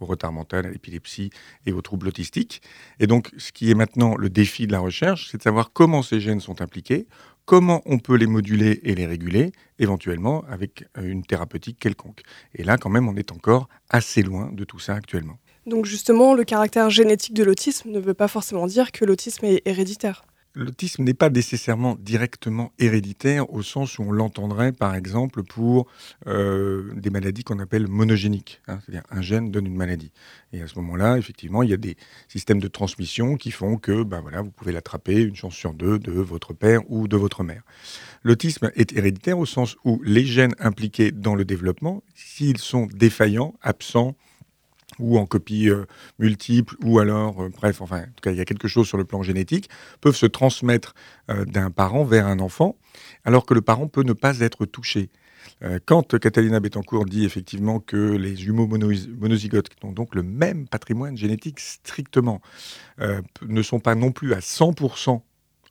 [0.00, 1.30] au retard mental, à l'épilepsie
[1.64, 2.62] et aux troubles autistiques.
[3.00, 6.02] Et donc, ce qui est maintenant le défi de la recherche, c'est de savoir comment
[6.02, 7.06] ces gènes sont impliqués,
[7.44, 12.22] comment on peut les moduler et les réguler, éventuellement avec euh, une thérapeutique quelconque.
[12.54, 15.38] Et là, quand même, on est encore assez loin de tout ça actuellement.
[15.66, 19.62] Donc justement, le caractère génétique de l'autisme ne veut pas forcément dire que l'autisme est
[19.64, 20.24] héréditaire
[20.56, 25.86] l'autisme n'est pas nécessairement directement héréditaire au sens où on l'entendrait par exemple pour
[26.26, 28.62] euh, des maladies qu'on appelle monogéniques.
[28.66, 28.78] Hein.
[28.80, 30.12] C'est-à-dire un gène donne une maladie.
[30.52, 31.96] Et à ce moment-là, effectivement, il y a des
[32.28, 35.98] systèmes de transmission qui font que ben voilà, vous pouvez l'attraper une chance sur deux
[35.98, 37.62] de votre père ou de votre mère.
[38.22, 43.54] L'autisme est héréditaire au sens où les gènes impliqués dans le développement, s'ils sont défaillants,
[43.60, 44.16] absents,
[44.98, 45.84] ou en copie euh,
[46.18, 48.98] multiple, ou alors, euh, bref, enfin, en tout cas, il y a quelque chose sur
[48.98, 49.68] le plan génétique,
[50.00, 50.94] peuvent se transmettre
[51.30, 52.76] euh, d'un parent vers un enfant,
[53.24, 55.10] alors que le parent peut ne pas être touché.
[55.86, 61.16] Quand Catalina Bettencourt dit effectivement que les jumeaux monozygotes, qui ont donc le même patrimoine
[61.16, 62.42] génétique strictement,
[62.98, 65.22] ne sont pas non plus à 100%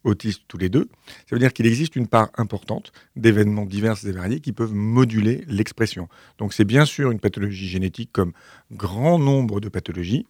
[0.06, 0.88] autistes tous les deux,
[1.28, 5.44] ça veut dire qu'il existe une part importante d'événements divers et variés qui peuvent moduler
[5.48, 6.08] l'expression.
[6.38, 8.32] Donc c'est bien sûr une pathologie génétique comme
[8.72, 10.26] grand nombre de pathologies,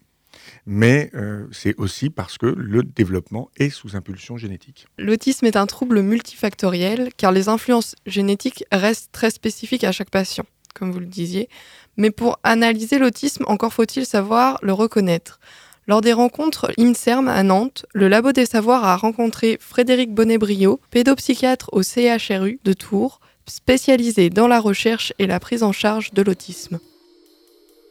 [0.66, 4.88] mais euh, c'est aussi parce que le développement est sous impulsion génétique.
[4.98, 10.46] L'autisme est un trouble multifactoriel car les influences génétiques restent très spécifiques à chaque patient,
[10.74, 11.50] comme vous le disiez.
[11.98, 15.40] Mais pour analyser l'autisme, encore faut-il savoir le reconnaître.
[15.88, 21.70] Lors des rencontres INSERM à Nantes, le Labo des Savoirs a rencontré Frédéric Bonnet-Brio, pédopsychiatre
[21.74, 26.80] au CHRU de Tours, spécialisé dans la recherche et la prise en charge de l'autisme.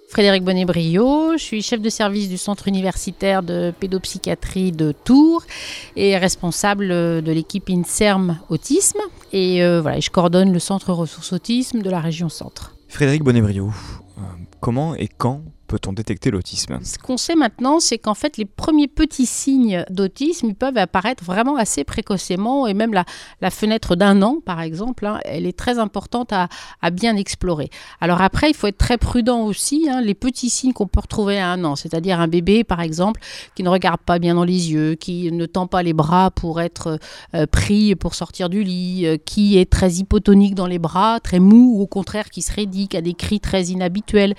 [0.09, 5.44] Frédéric Bonnet-Brio, je suis chef de service du centre universitaire de pédopsychiatrie de Tours
[5.94, 9.00] et responsable de l'équipe INSERM Autisme.
[9.33, 12.74] Et euh, voilà, je coordonne le centre ressources autisme de la région centre.
[12.88, 13.68] Frédéric Bonnet-Brio,
[14.18, 14.20] euh,
[14.61, 15.42] comment et quand
[15.74, 16.78] peut-on détecter l'autisme?
[16.84, 21.56] Ce qu'on sait maintenant, c'est qu'en fait, les premiers petits signes d'autisme peuvent apparaître vraiment
[21.56, 26.32] assez précocement, et même la, fenêtre d'un an, par exemple, hein, elle est très importante
[26.32, 26.48] à,
[26.92, 27.70] bien explorer.
[28.00, 29.88] Alors après, il faut être très prudent aussi.
[29.90, 33.20] Hein, les petits signes qu'on peut retrouver à un an, c'est-à-dire un bébé, par exemple,
[33.56, 36.60] qui ne regarde pas bien dans les yeux, qui ne tend pas les bras pour
[36.60, 37.00] être
[37.34, 41.40] euh, pris pour sortir du lit, euh, qui est très hypotonique dans les bras, très
[41.40, 44.34] mou, ou au contraire qui se raidit, qui a des cris très inhabituels,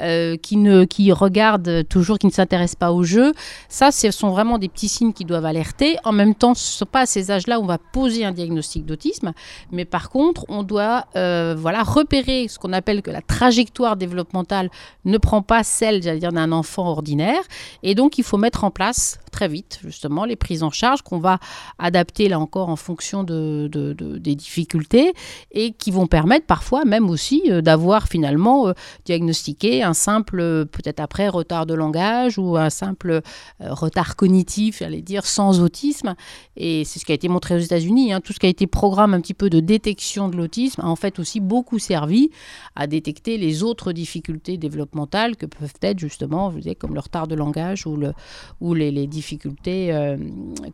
[0.00, 3.32] euh, qui, ne, qui regarde toujours, qui ne s'intéresse pas au jeu.
[3.68, 5.96] Ça, ce sont vraiment des petits signes qui doivent alerter.
[6.04, 8.32] En même temps, ce ne sont pas à ces âges-là où on va poser un
[8.32, 9.32] diagnostic d'autisme,
[9.72, 14.70] mais par contre, on doit euh, voilà, repérer ce qu'on appelle que la trajectoire développementale
[15.04, 17.42] ne prend pas celle, j'allais dire, d'un enfant ordinaire.
[17.82, 21.18] Et donc, il faut mettre en place très vite, justement, les prises en charge qu'on
[21.18, 21.38] va
[21.78, 25.12] adapter, là encore, en fonction de, de, de, des difficultés
[25.50, 28.72] et qui vont permettre parfois même aussi euh, d'avoir finalement euh,
[29.04, 33.20] diagnostiqué un simple, euh, peut-être après, retard de langage ou un simple
[33.60, 36.14] retard cognitif, j'allais dire, sans autisme.
[36.56, 38.12] Et c'est ce qui a été montré aux États-Unis.
[38.12, 38.20] Hein.
[38.20, 40.96] Tout ce qui a été programme un petit peu de détection de l'autisme a en
[40.96, 42.30] fait aussi beaucoup servi
[42.74, 47.26] à détecter les autres difficultés développementales que peuvent être justement, vous disais, comme le retard
[47.26, 48.12] de langage ou, le,
[48.60, 50.16] ou les, les difficultés euh,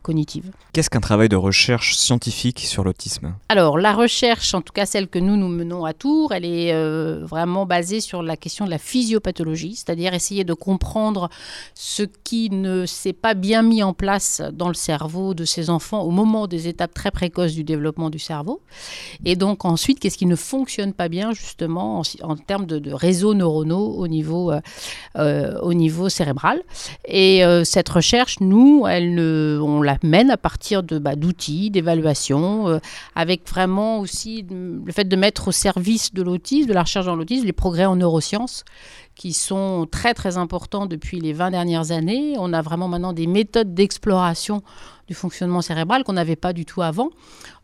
[0.03, 0.51] cognitives.
[0.73, 3.33] Qu'est-ce qu'un travail de recherche scientifique sur l'autisme?
[3.49, 6.71] Alors, la recherche, en tout cas celle que nous, nous menons à Tours, elle est
[6.71, 11.29] euh, vraiment basée sur la question de la physiopathologie, c'est-à-dire essayer de comprendre
[11.73, 16.01] ce qui ne s'est pas bien mis en place dans le cerveau de ces enfants
[16.03, 18.61] au moment des étapes très précoces du développement du cerveau.
[19.25, 22.93] Et donc ensuite, qu'est-ce qui ne fonctionne pas bien justement en, en termes de, de,
[22.93, 26.61] réseaux neuronaux au niveau, euh, au niveau cérébral.
[27.05, 32.79] Et euh, cette recherche, nous, on la mène à partir de, bah, d'outils, d'évaluation, euh,
[33.15, 37.15] avec vraiment aussi le fait de mettre au service de l'autisme, de la recherche dans
[37.15, 38.63] l'autisme, les progrès en neurosciences
[39.15, 42.35] qui sont très très importants depuis les 20 dernières années.
[42.37, 44.61] On a vraiment maintenant des méthodes d'exploration
[45.07, 47.09] du fonctionnement cérébral qu'on n'avait pas du tout avant.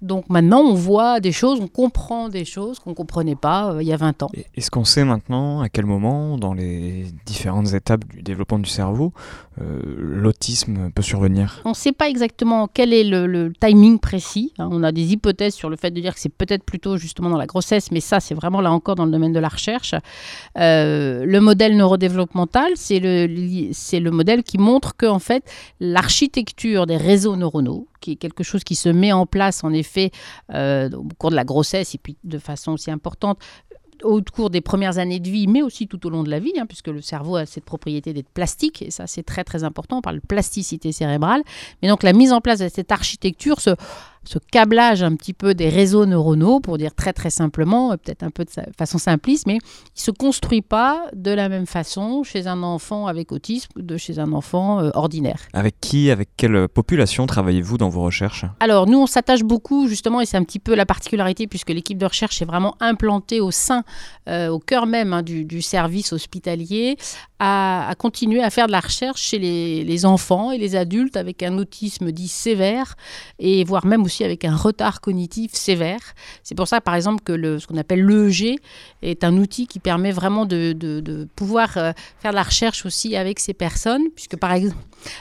[0.02, 3.84] Donc maintenant, on voit des choses, on comprend des choses qu'on ne comprenait pas euh,
[3.84, 4.32] il y a 20 ans.
[4.56, 9.14] Est-ce qu'on sait maintenant à quel moment, dans les différentes étapes du développement du cerveau,
[9.62, 11.62] euh, l'autisme peut survenir?
[11.66, 14.54] On ne sait pas exactement quel est le, le timing précis.
[14.58, 14.70] Hein.
[14.72, 17.38] On a des hypothèses sur le fait de dire que c'est peut-être plutôt justement dans
[17.38, 19.94] la grossesse, mais ça, c'est vraiment là encore dans le domaine de la recherche.
[20.58, 25.44] Euh, le modèle neurodéveloppemental, c'est le, le modèle qui montre que en fait,
[25.80, 30.12] l'architecture des réseaux neuronaux, qui est quelque chose qui se met en place en effet
[30.54, 33.40] euh, au cours de la grossesse et puis de façon aussi importante
[34.04, 36.54] au cours des premières années de vie, mais aussi tout au long de la vie,
[36.60, 39.98] hein, puisque le cerveau a cette propriété d'être plastique, et ça c'est très très important,
[39.98, 41.44] on parle de plasticité cérébrale.
[41.82, 43.72] Mais donc la mise en place de cette architecture, ce,
[44.24, 48.30] ce câblage un petit peu des réseaux neuronaux, pour dire très très simplement, peut-être un
[48.30, 52.46] peu de façon simpliste, mais il ne se construit pas de la même façon chez
[52.46, 55.40] un enfant avec autisme que de chez un enfant euh, ordinaire.
[55.54, 58.46] Avec qui, avec quelle population travaillez-vous dans vos recherches?
[58.60, 61.98] Alors nous, on s'attache beaucoup justement, et c'est un petit peu la particularité, puisque l'équipe
[61.98, 63.84] de recherche est vraiment implantée au sein,
[64.30, 66.98] euh, au cœur même hein, du, du, service hospitalier,
[67.40, 71.18] à, à, continuer à faire de la recherche chez les, les enfants et les adultes
[71.18, 72.96] avec un autisme dit sévère,
[73.40, 76.00] et voire même aussi avec un retard cognitif sévère.
[76.44, 78.60] C'est pour ça, par exemple, que ce qu'on appelle l'EEG
[79.02, 83.40] est un outil qui permet vraiment de pouvoir euh, faire de la recherche aussi avec
[83.40, 84.76] ces personnes, puisque par exemple,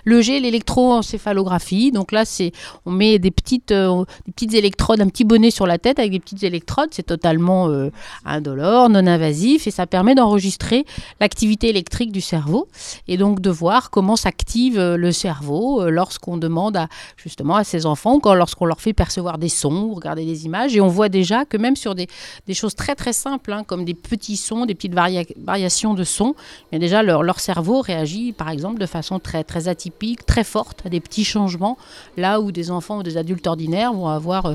[0.05, 2.53] l'EEG, l'électroencéphalographie, donc là, c'est,
[2.85, 6.13] on met des petites, euh, des petites électrodes, un petit bonnet sur la tête avec
[6.13, 7.91] des petites électrodes, c'est totalement euh,
[8.25, 10.85] indolore, non invasif, et ça permet d'enregistrer
[11.21, 12.69] l'activité électrique du cerveau,
[13.09, 18.21] et donc de voir comment s'active le cerveau lorsqu'on demande à, justement à ces enfants,
[18.21, 21.57] quand, lorsqu'on leur fait percevoir des sons, regarder des images, et on voit déjà que
[21.57, 22.09] même sur des,
[22.47, 26.05] des choses très très simples, hein, comme des petits sons, des petites varia variations de
[26.05, 26.35] sons,
[26.71, 30.85] bien déjà leur, leur, cerveau réagit par exemple de façon très très atypique, très forte
[30.85, 31.77] à des petits changements,
[32.17, 34.55] là où des enfants ou des adultes ordinaires vont avoir euh,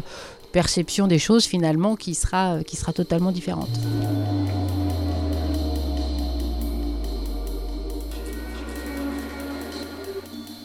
[0.51, 3.69] perception des choses finalement qui sera, euh, qui sera totalement différente.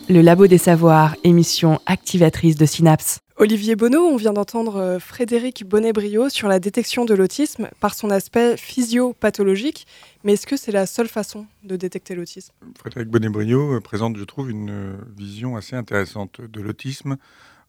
[0.09, 3.21] Le Labo des Savoirs, émission activatrice de Synapse.
[3.41, 8.11] Olivier Bonneau, on vient d'entendre euh, Frédéric Bonnet-Brio sur la détection de l'autisme par son
[8.11, 9.87] aspect physiopathologique,
[10.25, 12.53] mais est-ce que c'est la seule façon de détecter l'autisme?
[12.79, 17.17] Frédéric Bonnet-Brio présente, je trouve, une vision assez intéressante de l'autisme,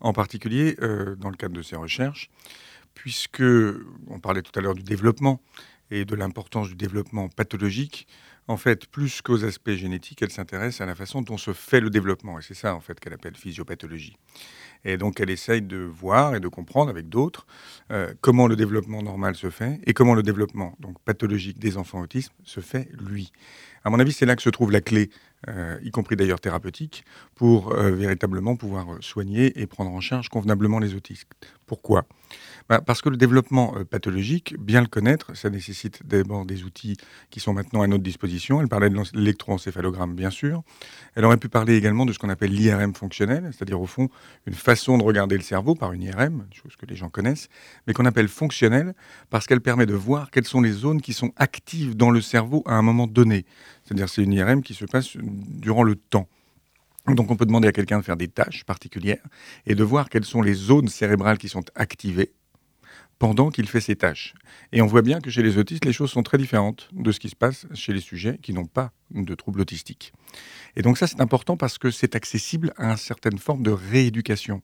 [0.01, 2.29] en particulier euh, dans le cadre de ses recherches,
[2.93, 3.41] puisque
[4.09, 5.39] on parlait tout à l'heure du développement
[5.89, 8.07] et de l'importance du développement pathologique.
[8.49, 11.89] En fait, plus qu'aux aspects génétiques, elle s'intéresse à la façon dont se fait le
[11.89, 14.17] développement, et c'est ça en fait qu'elle appelle physiopathologie.
[14.83, 17.45] Et donc, elle essaye de voir et de comprendre avec d'autres
[17.91, 22.01] euh, comment le développement normal se fait et comment le développement donc pathologique des enfants
[22.01, 23.31] autistes se fait lui.
[23.83, 25.09] À mon avis, c'est là que se trouve la clé,
[25.47, 27.03] euh, y compris d'ailleurs thérapeutique,
[27.35, 31.27] pour euh, véritablement pouvoir soigner et prendre en charge convenablement les autistes.
[31.65, 32.05] Pourquoi?
[32.69, 36.97] Bah, parce que le développement euh, pathologique, bien le connaître, ça nécessite d'abord des outils
[37.29, 38.61] qui sont maintenant à notre disposition.
[38.61, 40.63] Elle parlait de l'électroencéphalogramme, bien sûr.
[41.15, 44.09] Elle aurait pu parler également de ce qu'on appelle l'IRM fonctionnel, c'est-à-dire au fond
[44.45, 47.49] une façon de regarder le cerveau par une IRM, chose que les gens connaissent,
[47.87, 48.93] mais qu'on appelle fonctionnelle
[49.29, 52.63] parce qu'elle permet de voir quelles sont les zones qui sont actives dans le cerveau
[52.65, 53.45] à un moment donné.
[53.91, 56.29] C'est-à-dire c'est une IRM qui se passe durant le temps.
[57.07, 59.21] Donc on peut demander à quelqu'un de faire des tâches particulières
[59.65, 62.31] et de voir quelles sont les zones cérébrales qui sont activées
[63.19, 64.33] pendant qu'il fait ses tâches.
[64.71, 67.19] Et on voit bien que chez les autistes, les choses sont très différentes de ce
[67.19, 70.13] qui se passe chez les sujets qui n'ont pas de troubles autistiques.
[70.77, 74.61] Et donc ça, c'est important parce que c'est accessible à une certaine forme de rééducation.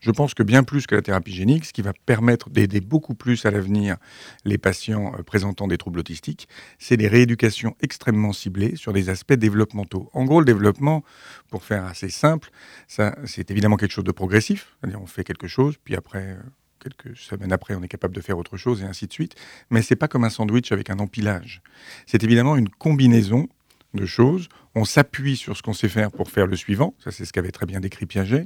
[0.00, 3.14] Je pense que bien plus que la thérapie génique, ce qui va permettre d'aider beaucoup
[3.14, 3.96] plus à l'avenir
[4.44, 9.32] les patients euh, présentant des troubles autistiques, c'est des rééducations extrêmement ciblées sur des aspects
[9.32, 10.10] développementaux.
[10.12, 11.02] En gros, le développement,
[11.50, 12.50] pour faire assez simple,
[12.88, 14.76] c'est évidemment quelque chose de progressif.
[14.98, 16.36] On fait quelque chose, puis après, euh,
[16.80, 19.34] quelques semaines après, on est capable de faire autre chose et ainsi de suite.
[19.70, 21.62] Mais c'est pas comme un sandwich avec un empilage.
[22.06, 23.48] C'est évidemment une combinaison
[23.96, 24.48] de choses.
[24.74, 26.94] On s'appuie sur ce qu'on sait faire pour faire le suivant.
[27.02, 28.44] Ça, c'est ce qu'avait très bien décrit Piaget.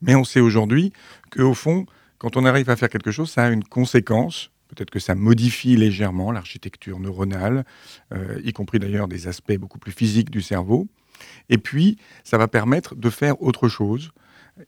[0.00, 0.92] Mais on sait aujourd'hui
[1.30, 1.86] qu'au fond,
[2.18, 4.50] quand on arrive à faire quelque chose, ça a une conséquence.
[4.68, 7.64] Peut-être que ça modifie légèrement l'architecture neuronale,
[8.12, 10.88] euh, y compris d'ailleurs des aspects beaucoup plus physiques du cerveau.
[11.48, 14.10] Et puis, ça va permettre de faire autre chose,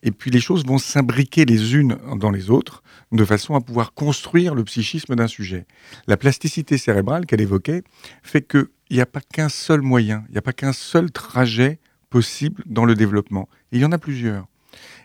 [0.03, 3.94] et puis les choses vont s'imbriquer les unes dans les autres de façon à pouvoir
[3.94, 5.66] construire le psychisme d'un sujet.
[6.07, 7.83] La plasticité cérébrale qu'elle évoquait
[8.22, 11.79] fait qu'il n'y a pas qu'un seul moyen, il n'y a pas qu'un seul trajet
[12.11, 13.49] possible dans le développement.
[13.72, 14.46] Il y en a plusieurs.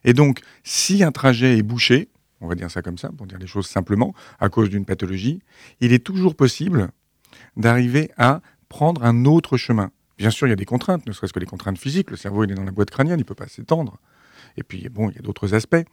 [0.04, 2.10] Et donc, si un trajet est bouché,
[2.42, 5.42] on va dire ça comme ça, pour dire les choses simplement, à cause d'une pathologie,
[5.80, 6.90] il est toujours possible
[7.56, 9.92] d'arriver à prendre un autre chemin.
[10.18, 12.12] Bien sûr, il y a des contraintes, ne serait-ce que les contraintes physiques.
[12.12, 14.00] Le cerveau, il est dans la boîte crânienne, il ne peut pas s'étendre.
[14.58, 15.84] Et puis, bon, il y a d'autres aspects.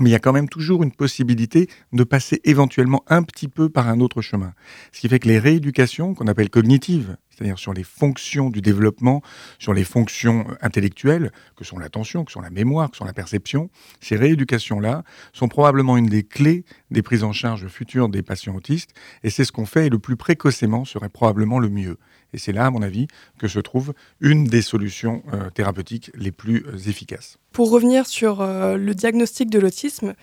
[0.00, 3.68] Mais il y a quand même toujours une possibilité de passer éventuellement un petit peu
[3.68, 4.52] par un autre chemin.
[4.90, 9.22] Ce qui fait que les rééducations, qu'on appelle cognitives, c'est-à-dire sur les fonctions du développement,
[9.60, 13.70] sur les fonctions intellectuelles, que sont l'attention, que sont la mémoire, que sont la perception,
[14.00, 18.90] ces rééducations-là sont probablement une des clés des prises en charge futures des patients autistes.
[19.22, 21.98] Et c'est ce qu'on fait et le plus précocement serait probablement le mieux.
[22.34, 23.06] Et c'est là, à mon avis,
[23.38, 27.38] que se trouve une des solutions euh, thérapeutiques les plus euh, efficaces.
[27.52, 30.14] Pour revenir sur euh, le diagnostic de l'autisme,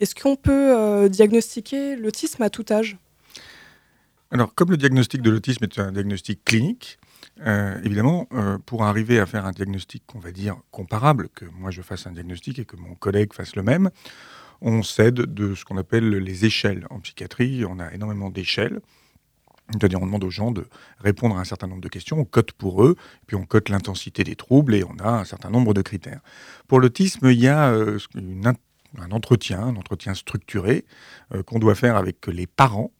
[0.00, 2.98] est-ce qu'on peut diagnostiquer l'autisme à tout âge?
[4.30, 6.98] Alors, comme le diagnostic de l'autisme est un diagnostic clinique,
[7.82, 8.28] évidemment,
[8.66, 12.12] pour arriver à faire un diagnostic, on va dire, comparable, que moi je fasse un
[12.12, 13.88] diagnostic et que mon collègue fasse le même,
[14.60, 16.86] on cède de ce qu'on appelle les échelles.
[16.90, 18.80] En psychiatrie, on a énormément d'échelles.
[19.72, 20.66] C'est-à-dire, on demande aux gens de
[20.98, 24.22] répondre à un certain nombre de questions, on cote pour eux, puis on cote l'intensité
[24.22, 26.20] des troubles et on a un certain nombre de critères.
[26.68, 27.98] Pour l'autisme, il y a euh,
[28.98, 30.84] un entretien, un entretien structuré
[31.34, 32.92] euh, qu'on doit faire avec les parents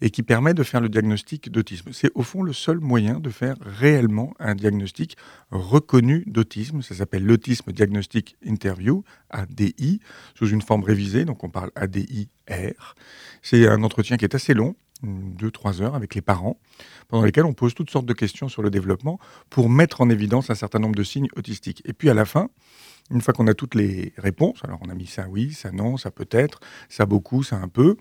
[0.00, 1.92] et qui permet de faire le diagnostic d'autisme.
[1.92, 5.16] C'est au fond le seul moyen de faire réellement un diagnostic
[5.50, 6.82] reconnu d'autisme.
[6.82, 10.00] Ça s'appelle l'autisme diagnostic interview, ADI,
[10.36, 12.94] sous une forme révisée, donc on parle ADI-R.
[13.42, 16.58] C'est un entretien qui est assez long, deux, trois heures avec les parents,
[17.08, 19.18] pendant lesquels on pose toutes sortes de questions sur le développement
[19.50, 21.82] pour mettre en évidence un certain nombre de signes autistiques.
[21.84, 22.48] Et puis à la fin,
[23.10, 25.96] une fois qu'on a toutes les réponses, alors on a mis ça oui, ça non,
[25.96, 27.96] ça peut-être, ça beaucoup, ça un peu,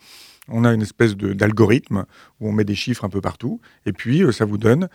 [0.47, 2.05] on a une espèce d'algorithme
[2.39, 4.87] où on met des chiffres un peu partout, et puis euh, ça vous donne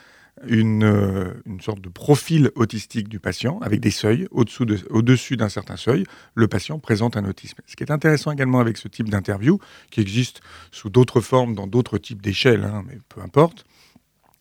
[0.46, 4.26] une, euh, une, sorte de profil autistique du patient avec des seuils.
[4.30, 7.58] Au-dessus d'un certain seuil, le patient présente un autisme.
[7.66, 9.58] Ce qui est intéressant également avec ce type d'interview,
[9.90, 13.64] qui existe sous d'autres formes, dans d'autres types d'échelles, hein, mais peu importe,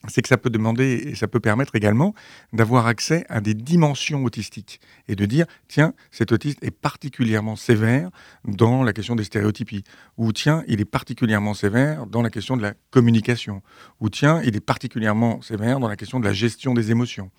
[0.08, 2.14] c'est que ça peut demander et ça peut permettre également
[2.54, 8.10] d'avoir accès à des dimensions autistiques et de dire tiens cet autiste est particulièrement sévère
[8.46, 9.84] dans la question des stéréotypies
[10.18, 13.62] ou tiens il est particulièrement sévère dans la question de la communication
[14.00, 17.32] ou tiens il est particulièrement sévère dans la question de la gestion des émotions.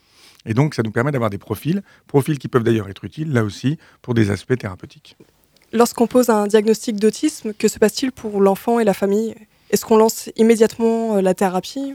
[0.47, 3.45] Et donc ça nous permet d'avoir des profils, profils qui peuvent d'ailleurs être utiles là
[3.45, 5.17] aussi pour des aspects thérapeutiques.
[5.73, 9.35] Lorsqu'on pose un diagnostic d'autisme, que se passe-t-il pour l'enfant et la famille?
[9.71, 11.95] Est-ce qu'on lance immédiatement euh, la thérapie?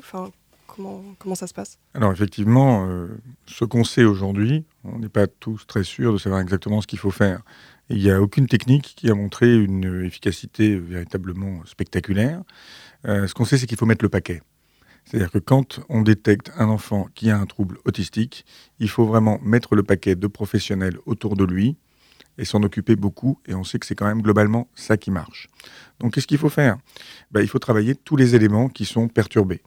[0.75, 1.77] Comment, ça se passe?
[1.93, 3.07] Alors effectivement, euh,
[3.45, 6.99] ce qu'on sait aujourd'hui, on n'est pas tous très sûrs de savoir exactement ce qu'il
[6.99, 7.41] faut faire.
[7.89, 12.41] Il n'y a aucune technique qui a montré une efficacité véritablement spectaculaire.
[13.05, 14.41] Euh, ce qu'on sait, c'est qu'il faut mettre le paquet.
[15.05, 18.45] C'est-à-dire que quand on détecte un enfant qui a un trouble autistique,
[18.79, 21.77] il faut vraiment mettre le paquet de professionnels autour de lui
[22.37, 23.37] et s'en occuper beaucoup.
[23.45, 25.49] Et on sait que c'est quand même globalement ça qui marche.
[25.99, 26.77] Donc qu'est-ce qu'il faut faire?
[27.31, 29.61] Ben, Il faut travailler tous les éléments qui sont perturbés.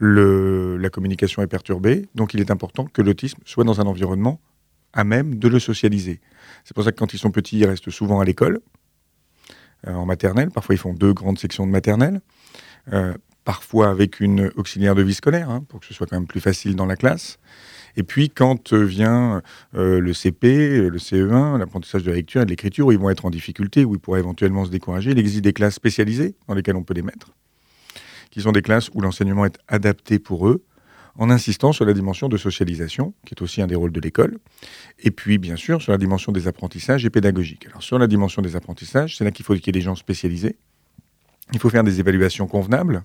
[0.00, 4.40] La communication est perturbée, donc il est important que l'autisme soit dans un environnement
[4.92, 6.20] à même de le socialiser.
[6.64, 8.60] C'est pour ça que quand ils sont petits, ils restent souvent à l'école,
[9.86, 10.50] euh, en maternelle.
[10.50, 12.20] Parfois, ils font deux grandes sections de maternelle.
[12.92, 16.26] Euh, parfois avec une auxiliaire de vie scolaire, hein, pour que ce soit quand même
[16.26, 17.38] plus facile dans la classe.
[17.96, 19.40] Et puis, quand vient
[19.72, 23.24] le CP, le CE1, l'apprentissage de la lecture et de l'écriture, où ils vont être
[23.24, 26.76] en difficulté, où ils pourraient éventuellement se décourager, il existe des classes spécialisées dans lesquelles
[26.76, 27.32] on peut les mettre
[28.36, 30.62] qui sont des classes où l'enseignement est adapté pour eux,
[31.14, 34.36] en insistant sur la dimension de socialisation, qui est aussi un des rôles de l'école,
[34.98, 37.66] et puis bien sûr sur la dimension des apprentissages et pédagogiques.
[37.66, 39.94] Alors sur la dimension des apprentissages, c'est là qu'il faut qu'il y ait des gens
[39.94, 40.58] spécialisés.
[41.54, 43.04] Il faut faire des évaluations convenables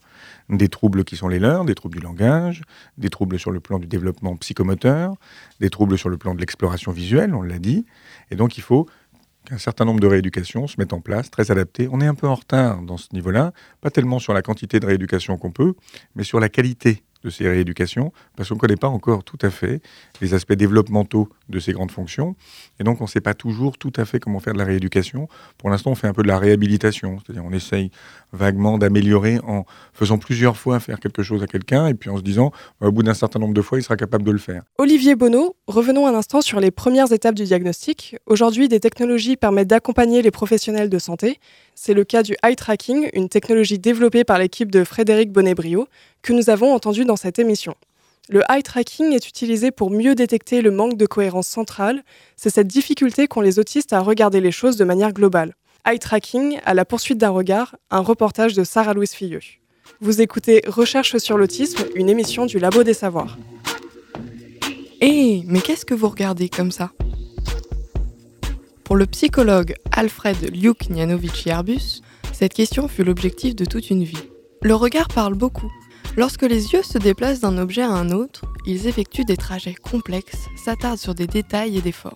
[0.49, 2.63] des troubles qui sont les leurs, des troubles du langage,
[2.97, 5.15] des troubles sur le plan du développement psychomoteur,
[5.61, 7.85] des troubles sur le plan de l'exploration visuelle, on l'a dit.
[8.31, 8.85] Et donc il faut
[9.45, 11.87] qu'un certain nombre de rééducations se mettent en place, très adaptées.
[11.91, 14.85] On est un peu en retard dans ce niveau-là, pas tellement sur la quantité de
[14.85, 15.73] rééducation qu'on peut,
[16.15, 19.49] mais sur la qualité de ces rééducations, parce qu'on ne connaît pas encore tout à
[19.49, 19.81] fait
[20.21, 22.35] les aspects développementaux de ces grandes fonctions.
[22.79, 25.27] Et donc, on ne sait pas toujours tout à fait comment faire de la rééducation.
[25.57, 27.91] Pour l'instant, on fait un peu de la réhabilitation, c'est-à-dire on essaye
[28.33, 32.23] vaguement d'améliorer en faisant plusieurs fois faire quelque chose à quelqu'un, et puis en se
[32.23, 34.63] disant, bah, au bout d'un certain nombre de fois, il sera capable de le faire.
[34.77, 38.15] Olivier Bonneau, revenons un instant sur les premières étapes du diagnostic.
[38.25, 41.39] Aujourd'hui, des technologies permettent d'accompagner les professionnels de santé.
[41.75, 45.87] C'est le cas du eye tracking, une technologie développée par l'équipe de Frédéric Bonnet-Brio,
[46.21, 47.75] que nous avons entendu dans cette émission.
[48.31, 52.01] Le eye tracking est utilisé pour mieux détecter le manque de cohérence centrale.
[52.37, 55.53] C'est cette difficulté qu'ont les autistes à regarder les choses de manière globale.
[55.85, 59.41] Eye tracking, à la poursuite d'un regard, un reportage de Sarah-Louise Filleux.
[59.99, 63.37] Vous écoutez Recherche sur l'autisme, une émission du Labo des Savoirs.
[65.01, 66.93] Hé, mais qu'est-ce que vous regardez comme ça?
[68.85, 71.99] Pour le psychologue Alfred Liuk-Nianovic-Yarbus,
[72.31, 74.23] cette question fut l'objectif de toute une vie.
[74.61, 75.69] Le regard parle beaucoup.
[76.17, 80.47] Lorsque les yeux se déplacent d'un objet à un autre, ils effectuent des trajets complexes,
[80.55, 82.15] s'attardent sur des détails et des formes.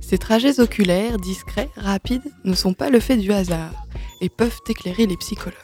[0.00, 3.86] Ces trajets oculaires, discrets, rapides, ne sont pas le fait du hasard
[4.20, 5.56] et peuvent éclairer les psychologues.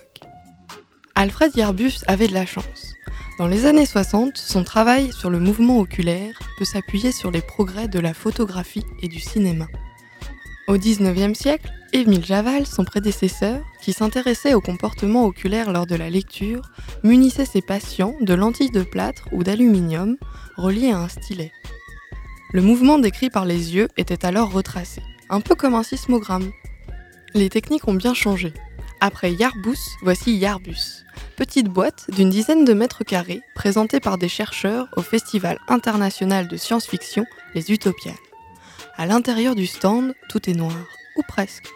[1.14, 2.94] Alfred Yarbus avait de la chance.
[3.38, 7.88] Dans les années 60, son travail sur le mouvement oculaire peut s'appuyer sur les progrès
[7.88, 9.66] de la photographie et du cinéma.
[10.72, 16.08] Au XIXe siècle, Émile Javal, son prédécesseur, qui s'intéressait au comportement oculaire lors de la
[16.08, 16.62] lecture,
[17.04, 20.16] munissait ses patients de lentilles de plâtre ou d'aluminium
[20.56, 21.52] reliées à un stylet.
[22.54, 26.50] Le mouvement décrit par les yeux était alors retracé, un peu comme un sismogramme.
[27.34, 28.54] Les techniques ont bien changé.
[29.00, 31.04] Après Yarbus, voici Yarbus,
[31.36, 36.56] petite boîte d'une dizaine de mètres carrés présentée par des chercheurs au Festival international de
[36.56, 38.14] science-fiction Les Utopiales.
[38.96, 40.76] À l'intérieur du stand, tout est noir,
[41.16, 41.68] ou presque.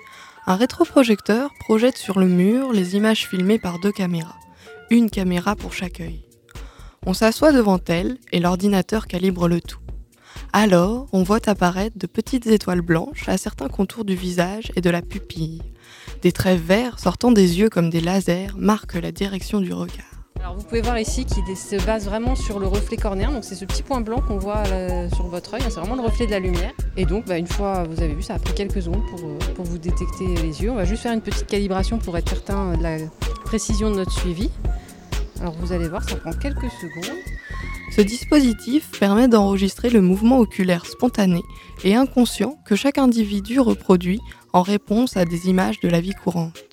[0.46, 4.36] Un rétroprojecteur projette sur le mur les images filmées par deux caméras,
[4.90, 6.24] une caméra pour chaque œil.
[7.06, 9.80] On s'assoit devant elle et l'ordinateur calibre le tout.
[10.52, 14.90] Alors, on voit apparaître de petites étoiles blanches à certains contours du visage et de
[14.90, 15.62] la pupille.
[16.22, 20.15] Des traits verts sortant des yeux comme des lasers marquent la direction du regard.
[20.40, 23.54] Alors vous pouvez voir ici qu'il se base vraiment sur le reflet cornéen, donc c'est
[23.54, 24.64] ce petit point blanc qu'on voit
[25.14, 26.72] sur votre œil, c'est vraiment le reflet de la lumière.
[26.96, 29.38] Et donc bah, une fois vous avez vu, ça a pris quelques secondes pour, euh,
[29.54, 30.70] pour, vous détecter les yeux.
[30.70, 32.98] On va juste faire une petite calibration pour être certain de la
[33.44, 34.50] précision de notre suivi.
[35.40, 37.16] Alors vous allez voir, ça prend quelques secondes.
[37.94, 41.42] Ce dispositif permet d'enregistrer le mouvement oculaire spontané
[41.82, 44.20] et inconscient que chaque individu reproduit
[44.52, 46.65] en réponse à des images de la vie courante.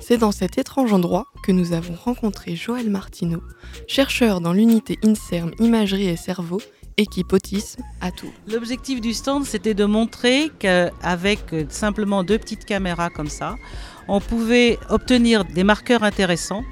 [0.00, 3.42] C'est dans cet étrange endroit que nous avons rencontré Joël Martineau,
[3.86, 6.60] chercheur dans l'unité INSERM Imagerie et Cerveau,
[6.96, 8.32] équipe autisme à Tours.
[8.50, 13.54] L'objectif du stand, c'était de montrer qu'avec simplement deux petites caméras comme ça,
[14.08, 16.64] on pouvait obtenir des marqueurs intéressants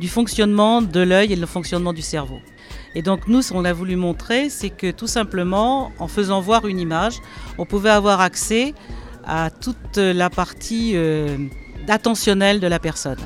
[0.00, 2.38] du fonctionnement de l'œil et le fonctionnement du cerveau.
[2.94, 6.66] Et donc nous, ce qu'on a voulu montrer, c'est que tout simplement, en faisant voir
[6.66, 7.18] une image,
[7.58, 8.74] on pouvait avoir accès
[9.24, 10.92] à toute la partie...
[10.94, 11.36] Euh,
[11.88, 13.18] attentionnel de la personne.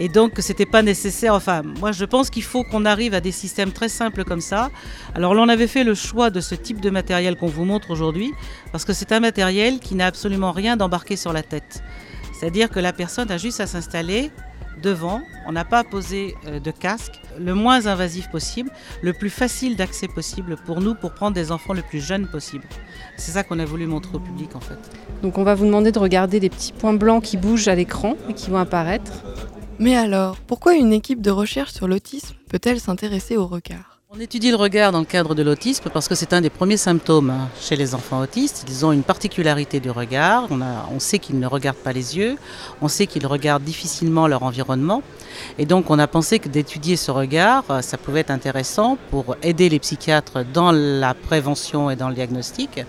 [0.00, 1.34] Et donc, c'était pas nécessaire.
[1.34, 4.70] Enfin, moi, je pense qu'il faut qu'on arrive à des systèmes très simples comme ça.
[5.14, 7.90] Alors, là, on avait fait le choix de ce type de matériel qu'on vous montre
[7.90, 8.32] aujourd'hui,
[8.70, 11.82] parce que c'est un matériel qui n'a absolument rien d'embarqué sur la tête.
[12.32, 14.30] C'est-à-dire que la personne a juste à s'installer
[14.82, 15.22] devant.
[15.46, 17.20] On n'a pas posé euh, de casque.
[17.38, 18.70] Le moins invasif possible,
[19.02, 22.64] le plus facile d'accès possible pour nous, pour prendre des enfants le plus jeunes possible.
[23.16, 24.78] C'est ça qu'on a voulu montrer au public en fait.
[25.22, 28.16] Donc on va vous demander de regarder les petits points blancs qui bougent à l'écran
[28.28, 29.12] et qui vont apparaître.
[29.78, 33.97] Mais alors, pourquoi une équipe de recherche sur l'autisme peut-elle s'intéresser au regard?
[34.10, 36.78] On étudie le regard dans le cadre de l'autisme parce que c'est un des premiers
[36.78, 38.64] symptômes chez les enfants autistes.
[38.66, 40.48] Ils ont une particularité du regard.
[40.50, 42.36] On, sait qu'ils ne regardent pas les yeux.
[42.80, 45.02] On sait qu'ils regardent difficilement leur environnement.
[45.58, 49.68] Et donc on a pensé que d'étudier ce regard, ça pouvait être intéressant pour aider
[49.68, 52.80] les psychiatres dans la prévention et dans le diagnostic.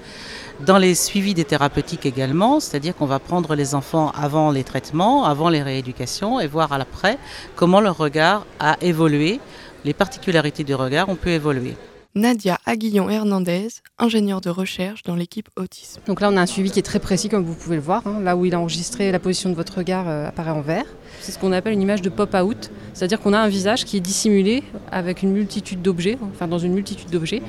[0.66, 5.26] Dans les suivis des thérapeutiques également, c'est-à-dire qu'on va prendre les enfants avant les traitements,
[5.26, 7.18] avant les rééducations et voir à l'après
[7.58, 9.42] comment leur regard a évolué
[9.86, 11.76] les particularités du regard ont pu évoluer.
[12.16, 13.68] Nadia Aguillon-Hernandez,
[14.00, 16.02] ingénieure de recherche dans l'équipe autisme.
[16.08, 18.06] Donc là, on a un suivi qui est très précis, comme vous pouvez le voir.
[18.08, 18.20] Hein.
[18.24, 20.86] Là où il a enregistré, la position de votre regard euh, apparaît en vert.
[21.22, 24.02] C'est ce qu'on appelle une image de pop-out, c'est-à-dire qu'on a un visage qui est
[24.02, 27.44] dissimulé avec une multitude d'objets, enfin dans une multitude d'objets.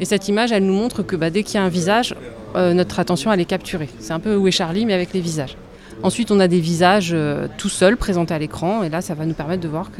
[0.00, 2.14] Et cette image, elle nous montre que bah, dès qu'il y a un visage,
[2.56, 3.88] euh, notre attention, elle est capturée.
[4.00, 5.56] C'est un peu Où est Charlie, mais avec les visages.
[6.02, 9.24] Ensuite, on a des visages euh, tout seuls présentés à l'écran, et là, ça va
[9.26, 9.90] nous permettre de voir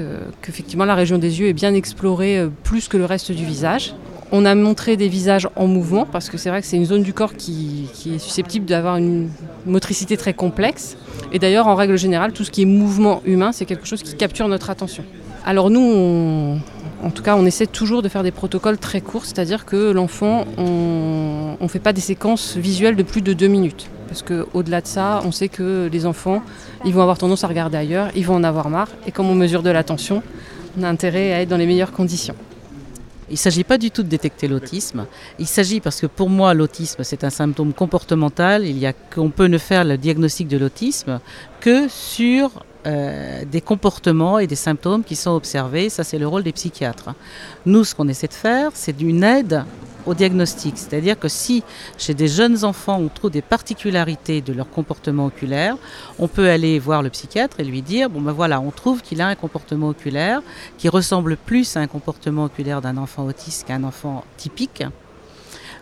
[0.43, 3.95] qu'effectivement, la région des yeux est bien explorée euh, plus que le reste du visage.
[4.33, 7.03] On a montré des visages en mouvement, parce que c'est vrai que c'est une zone
[7.03, 9.29] du corps qui, est susceptible d'avoir une
[9.67, 10.97] motricité très complexe.
[11.33, 14.15] Et d'ailleurs, en règle générale, tout ce qui est mouvement humain, c'est quelque chose qui
[14.15, 15.05] capture notre attention.
[15.47, 16.59] Alors nous,
[17.03, 20.47] en tout cas, on essaie toujours de faire des protocoles très courts, c'est-à-dire que l'enfant,
[20.57, 23.91] on ne fait pas des séquences visuelles de plus de deux minutes.
[24.09, 26.43] Parce qu'au-delà de ça, on sait que les enfants,
[26.87, 28.89] ils vont avoir tendance à regarder ailleurs, ils vont en avoir marre.
[29.07, 30.23] Et comme on mesure de l'attention,
[30.79, 32.35] on a intérêt à être dans les meilleures conditions.
[33.29, 35.07] Il ne s'agit pas du tout de détecter l'autisme.
[35.39, 38.67] Il s'agit parce que pour moi, l'autisme, c'est un symptôme comportemental.
[38.67, 41.21] Il y a qu'on peut ne faire le diagnostic de l'autisme
[41.61, 42.51] que sur
[42.87, 45.89] euh, des comportements et des symptômes qui sont observés.
[45.89, 47.11] Ça, c'est le rôle des psychiatres.
[47.65, 49.65] Nous, ce qu'on essaie de faire, c'est d'une aide
[50.07, 50.77] au diagnostic.
[50.77, 51.63] C'est-à-dire que si
[51.97, 55.77] chez des jeunes enfants on trouve des particularités de leur comportement oculaire,
[56.19, 59.23] on peut aller voir le psychiatre et lui dire bon ben voilà, on trouve qu'il
[59.23, 60.43] a un comportement oculaire
[60.77, 64.83] qui ressemble plus à un comportement oculaire d'un enfant autiste qu'un enfant typique.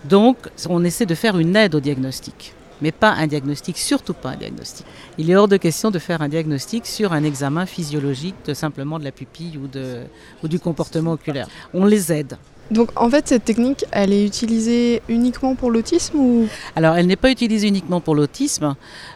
[0.04, 0.36] Donc
[0.68, 4.36] on essaie de faire une aide au diagnostic mais pas un diagnostic, surtout pas un
[4.36, 4.84] diagnostic.
[5.16, 8.98] Il est hors de question de faire un diagnostic sur un examen physiologique de simplement
[8.98, 10.02] de la pupille ou, de,
[10.42, 11.48] ou du comportement oculaire.
[11.72, 12.36] On les aide.
[12.70, 16.48] Donc en fait, cette technique, elle est utilisée uniquement pour l'autisme ou?
[16.74, 18.74] Alors elle n'est pas utilisée uniquement pour l'autisme.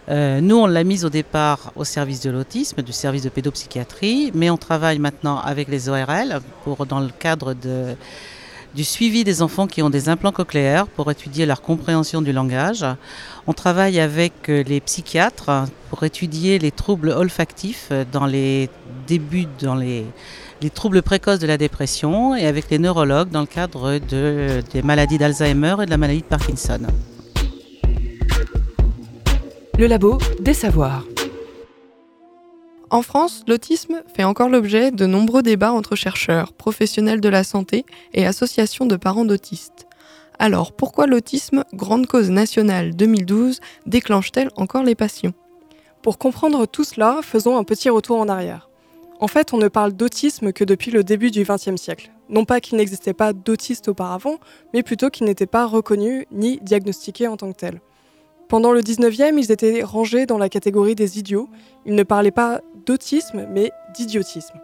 [0.09, 4.31] Euh, nous, on l'a mise au départ au service de l'autisme, du service de pédopsychiatrie,
[4.35, 7.97] mais on travaille maintenant avec les ORL pour, dans le cadre de,
[8.77, 12.85] du suivi des enfants qui ont des implants cochléaires pour étudier leur compréhension du langage.
[13.47, 15.51] On travaille avec euh, les psychiatres
[15.91, 18.69] pour étudier les troubles olfactifs dans les
[19.07, 20.05] débuts, dans les
[20.63, 24.83] les troubles précoces de la dépression et avec les neurologues dans le cadre de, des
[24.83, 26.81] maladies d'Alzheimer et de la maladie de Parkinson.
[29.79, 31.05] Le labo des savoirs.
[32.89, 37.85] En France, l'autisme fait encore l'objet de nombreux débats entre chercheurs, professionnels de la santé
[38.15, 39.89] et associations de parents d'autistes.
[40.39, 45.35] Alors pourquoi l'autisme, grande cause nationale 2012, déclenche-t-elle encore les passions
[46.01, 48.71] Pour comprendre tout cela, faisons un petit retour en arrière.
[49.19, 52.13] En fait, on ne parle d'autisme que depuis le début du XXe siècle.
[52.29, 54.37] Non pas qu'il n'existait pas d'autistes auparavant,
[54.73, 57.81] mais plutôt qu'ils n'étaient pas reconnus ni diagnostiqués en tant que tels.
[58.49, 61.49] Pendant le 19e, ils étaient rangés dans la catégorie des idiots.
[61.85, 64.61] Ils ne parlaient pas d'autisme, mais d'idiotisme.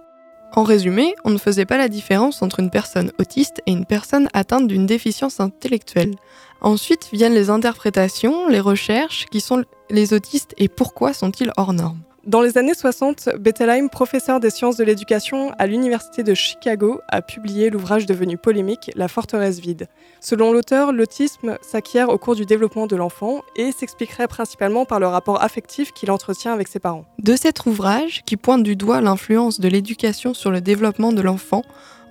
[0.55, 4.29] En résumé, on ne faisait pas la différence entre une personne autiste et une personne
[4.35, 6.15] atteinte d'une déficience intellectuelle.
[6.61, 12.03] Ensuite viennent les interprétations, les recherches, qui sont les autistes et pourquoi sont-ils hors normes.
[12.25, 17.21] Dans les années 60, Bettelheim, professeur des sciences de l'éducation à l'Université de Chicago, a
[17.21, 19.89] publié l'ouvrage devenu polémique La forteresse vide.
[20.21, 25.09] Selon l'auteur, l'autisme s'acquiert au cours du développement de l'enfant et s'expliquerait principalement par le
[25.09, 27.07] rapport affectif qu'il entretient avec ses parents.
[27.19, 31.63] De cet ouvrage, qui pointe du doigt l'influence de l'éducation sur le développement de l'enfant,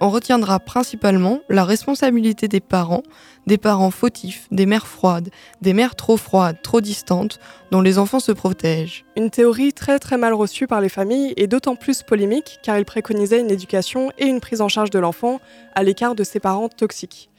[0.02, 3.04] on retiendra principalement la responsabilité des parents,
[3.46, 5.30] des parents fautifs, des mères froides,
[5.62, 7.40] des mères trop froides, trop distantes,
[7.70, 9.06] dont les enfants se protègent.
[9.16, 12.86] Une théorie très très mal reçue par les familles et d'autant plus polémique car il
[12.86, 15.40] préconisait une éducation et une prise en charge de l'enfant
[15.76, 17.30] à l'écart de ses parents toxiques.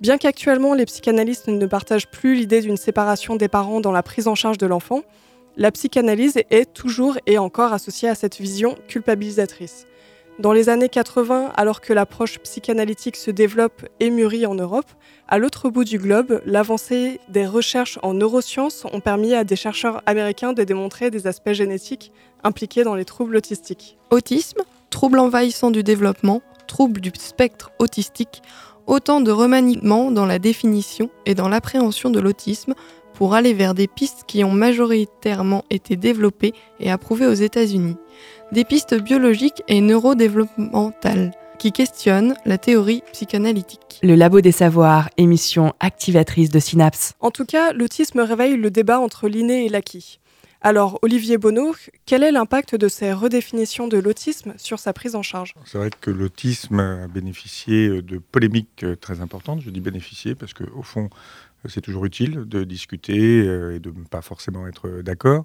[0.00, 4.28] Bien qu'actuellement les psychanalystes ne partagent plus l'idée d'une séparation des parents dans la prise
[4.28, 5.02] en charge de l'enfant,
[5.56, 9.86] la psychanalyse est toujours et encore associée à cette vision culpabilisatrice.
[10.38, 14.84] Dans les années 80, alors que l'approche psychanalytique se développe et mûrit en Europe,
[15.28, 20.02] à l'autre bout du globe, l'avancée des recherches en neurosciences ont permis à des chercheurs
[20.04, 22.12] américains de démontrer des aspects génétiques
[22.44, 23.96] impliqués dans les troubles autistiques.
[24.10, 24.60] Autisme,
[24.90, 28.42] trouble envahissant du développement, trouble du spectre autistique,
[28.86, 32.74] autant de remaniements dans la définition et dans l'appréhension de l'autisme
[33.16, 37.96] pour aller vers des pistes qui ont majoritairement été développées et approuvées aux États-Unis
[38.52, 41.32] des pistes biologiques et neurodéveloppementales.
[41.58, 43.98] qui questionne la théorie psychanalytique.
[44.02, 47.14] Le Labo des Savoirs, émission activatrice de synapses.
[47.20, 50.20] En tout cas, l'autisme réveille le débat entre l'inné et l'acquis.
[50.60, 51.74] Alors, Olivier Bonneau,
[52.06, 55.54] quel est l'impact de ces redéfinitions de l'autisme sur sa prise en charge?
[55.64, 59.60] C'est vrai que l'autisme a bénéficié de polémiques très importantes.
[59.62, 61.08] Je dis bénéficier parce qu'au fond,
[61.68, 65.44] c'est toujours utile de discuter et de ne pas forcément être d'accord.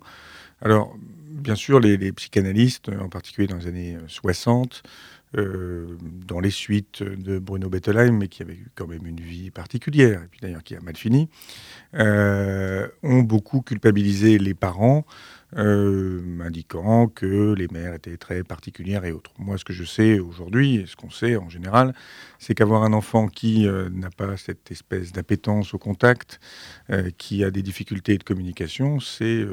[0.62, 0.96] Alors,
[1.30, 4.84] bien sûr, les, psychanalystes, en particulier dans les années 60,
[5.38, 5.98] euh,
[6.28, 10.28] dans les suites de Bruno Bettelheim, mais qui avait quand même une vie particulière, et
[10.30, 11.30] puis d'ailleurs qui a mal fini,
[11.96, 15.06] euh, ont beaucoup culpabilisé les parents,
[15.58, 19.32] euh, indiquant que les mères étaient très particulières et autres.
[19.38, 21.94] Moi, ce que je sais aujourd'hui, et ce qu'on sait en général,
[22.40, 26.40] c'est qu'avoir un enfant qui n'a pas cette espèce d'appétence au contact,
[27.18, 29.46] qui a des difficultés de communication, c'est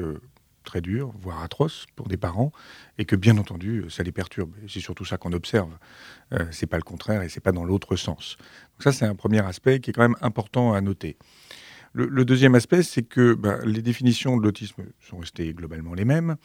[0.69, 2.51] très dur, voire atroce pour des parents,
[2.99, 4.51] et que bien entendu, ça les perturbe.
[4.67, 5.75] C'est surtout ça qu'on observe.
[6.33, 8.37] Euh, c'est pas le contraire et c'est pas dans l'autre sens.
[8.73, 11.17] Donc ça, c'est un premier aspect qui est quand même important à noter.
[11.93, 16.35] Le, deuxième aspect, c'est que bah, les définitions de l'autisme sont restées globalement les mêmes,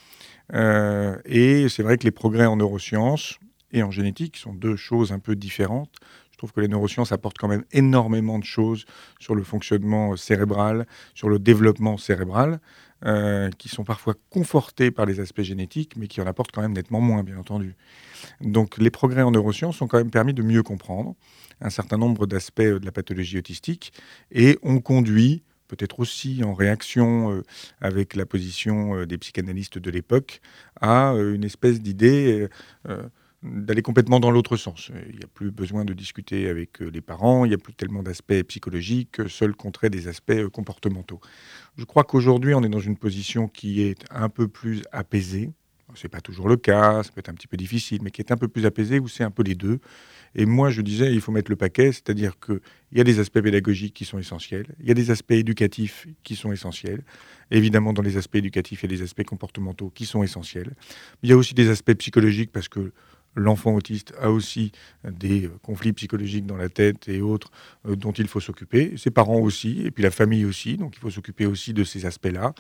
[0.54, 3.38] euh, et c'est vrai que les progrès en neurosciences
[3.72, 5.92] et en génétique sont deux choses un peu différentes.
[6.34, 8.86] Je trouve que les neurosciences apportent quand même énormément de choses
[9.20, 12.58] sur le fonctionnement cérébral, sur le développement cérébral.
[13.06, 16.72] Euh, qui sont parfois confortés par les aspects génétiques, mais qui en apportent quand même
[16.72, 17.76] nettement moins, bien entendu.
[18.40, 21.14] Donc les progrès en neurosciences ont quand même permis de mieux comprendre
[21.60, 23.92] un certain nombre d'aspects de la pathologie autistique
[24.32, 27.42] et ont conduit peut-être aussi en réaction euh,
[27.82, 30.40] avec la position euh, des psychanalystes de l'époque,
[30.80, 32.48] à une espèce d'idée
[33.44, 34.90] d'aller complètement dans l'autre sens.
[35.08, 38.02] Il n'y a plus besoin de discuter avec les parents, il n'y a plus tellement
[38.02, 41.20] d'aspects psychologiques, seul compterait des aspects comportementaux.
[41.76, 45.50] Je crois qu'aujourd'hui, on est dans une position qui est un peu plus apaisée.
[45.94, 48.20] Ce n'est pas toujours le cas, ça peut être un petit peu difficile, mais qui
[48.20, 49.78] est un peu plus apaisée, où c'est un peu les deux.
[50.34, 52.58] Et moi, je disais, il faut mettre le paquet, c'est-à-dire qu'il
[52.92, 56.34] y a des aspects pédagogiques qui sont essentiels, il y a des aspects éducatifs qui
[56.34, 57.04] sont essentiels.
[57.50, 60.74] Évidemment, dans les aspects éducatifs, il y a des aspects comportementaux qui sont essentiels.
[61.22, 62.92] il y a aussi des aspects psychologiques, parce que
[63.34, 64.72] l'enfant autiste a aussi
[65.04, 67.50] des conflits psychologiques dans la tête et autres
[67.86, 71.00] euh, dont il faut s'occuper, ses parents aussi, et puis la famille aussi, donc il
[71.00, 72.54] faut s'occuper aussi de ces aspects-là.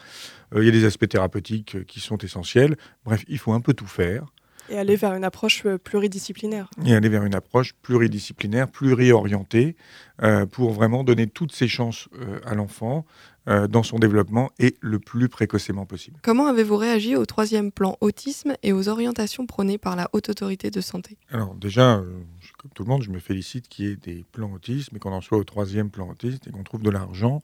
[0.54, 2.76] Euh, il y a des aspects thérapeutiques qui sont essentiels.
[3.04, 4.26] Bref, il faut un peu tout faire.
[4.70, 6.70] Et aller vers une approche euh, pluridisciplinaire.
[6.86, 9.76] Et aller vers une approche pluridisciplinaire, pluriorientée,
[10.52, 12.08] pour vraiment donner toutes ses chances
[12.46, 13.04] à l'enfant,
[13.46, 16.18] euh, dans son développement et le plus précocement possible.
[16.22, 20.70] Comment avez-vous réagi au troisième plan autisme et aux orientations prônées par la Haute Autorité
[20.70, 21.18] de Santé?
[21.30, 22.04] Alors déjà, euh,
[22.56, 25.12] comme tout le monde, je me félicite qu'il y ait des plans autisme et qu'on
[25.12, 27.42] en soit au troisième plan autisme et qu'on trouve de l'argent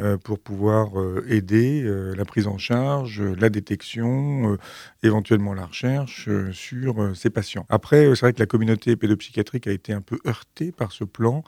[0.00, 0.88] euh, pour pouvoir
[1.28, 1.82] aider
[2.16, 4.58] la prise en charge, la détection,
[5.04, 7.66] éventuellement la recherche sur ces patients.
[7.68, 11.44] Après, c'est vrai que la communauté pédopsychiatrique a été un peu heurtée par ce plan.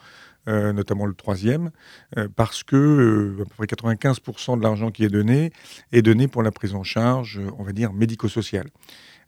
[0.49, 1.71] Euh, notamment le troisième,
[2.17, 5.53] euh, parce que euh, à peu près 95% de l'argent qui est donné
[5.93, 8.71] est donné pour la prise en charge, on va dire, médico-sociale.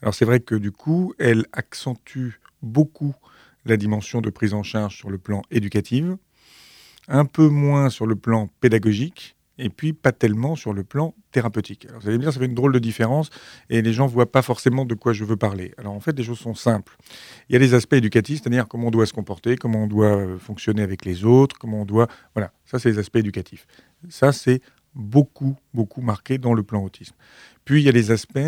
[0.01, 3.15] Alors c'est vrai que du coup, elle accentue beaucoup
[3.67, 6.07] la dimension de prise en charge sur le plan éducatif,
[7.07, 11.87] un peu moins sur le plan pédagogique, et puis pas tellement sur le plan thérapeutique.
[11.89, 13.31] Alors vous allez me dire, ça fait une drôle de différence,
[13.69, 15.73] et les gens ne voient pas forcément de quoi je veux parler.
[15.79, 16.97] Alors en fait, les choses sont simples.
[17.49, 20.17] Il y a des aspects éducatifs, c'est-à-dire comment on doit se comporter, comment on doit
[20.17, 22.09] euh, fonctionner avec les autres, comment on doit...
[22.35, 23.67] Voilà, ça c'est les aspects éducatifs.
[24.09, 24.61] Ça c'est
[24.95, 27.15] beaucoup, beaucoup marqué dans le plan autisme.
[27.65, 28.39] Puis il y a les aspects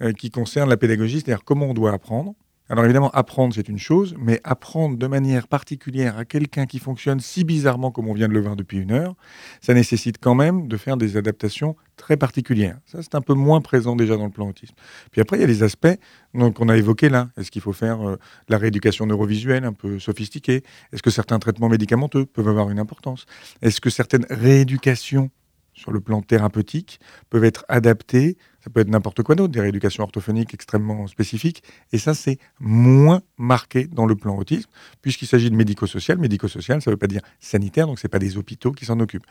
[0.00, 2.34] euh, qui concernent la pédagogie, c'est-à-dire comment on doit apprendre,
[2.70, 7.20] alors évidemment, apprendre, c'est une chose, mais apprendre de manière particulière à quelqu'un qui fonctionne
[7.20, 9.14] si bizarrement comme on vient de le voir depuis une heure,
[9.60, 12.78] ça nécessite quand même de faire des adaptations très particulières.
[12.86, 14.74] Ça, c'est un peu moins présent déjà dans le plan autisme.
[15.10, 15.94] Puis après, il y a les aspects
[16.32, 17.28] qu'on a évoqués là.
[17.36, 18.16] Est-ce qu'il faut faire euh,
[18.48, 20.62] la rééducation neurovisuelle un peu sophistiquée?
[20.92, 23.26] Est-ce que certains traitements médicamenteux peuvent avoir une importance?
[23.60, 25.30] Est-ce que certaines rééducations
[25.74, 27.00] sur le plan thérapeutique
[27.30, 31.62] peuvent être adaptées ça peut être n'importe quoi d'autre, des rééducations orthophoniques extrêmement spécifiques.
[31.92, 34.70] Et ça, c'est moins marqué dans le plan autisme,
[35.02, 36.16] puisqu'il s'agit de médico-social.
[36.16, 38.98] Médico-social, ça ne veut pas dire sanitaire, donc ce n'est pas des hôpitaux qui s'en
[39.00, 39.26] occupent.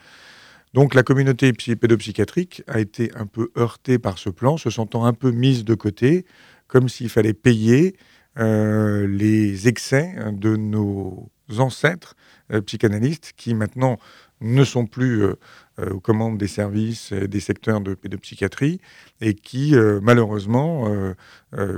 [0.75, 5.13] Donc la communauté pédopsychiatrique a été un peu heurtée par ce plan, se sentant un
[5.13, 6.25] peu mise de côté,
[6.67, 7.95] comme s'il fallait payer
[8.38, 12.15] euh, les excès de nos ancêtres
[12.51, 13.97] euh, psychanalystes qui maintenant
[14.43, 15.33] ne sont plus euh,
[15.79, 18.79] euh, aux commandes des services des secteurs de pédopsychiatrie
[19.21, 20.87] et qui, euh, malheureusement,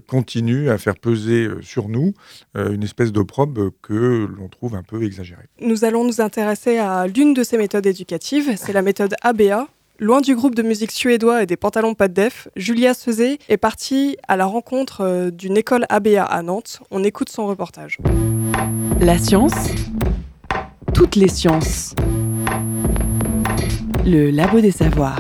[0.07, 2.13] continuent à faire peser sur nous
[2.55, 5.47] une espèce d'opprobre que l'on trouve un peu exagérée.
[5.61, 9.67] Nous allons nous intéresser à l'une de ces méthodes éducatives, c'est la méthode ABA.
[9.99, 13.57] Loin du groupe de musique suédois et des pantalons pas de def, Julia Sezé est
[13.57, 16.81] partie à la rencontre d'une école ABA à Nantes.
[16.91, 17.97] On écoute son reportage.
[18.99, 19.53] La science,
[20.93, 21.93] toutes les sciences.
[24.07, 25.19] Le labo des savoirs.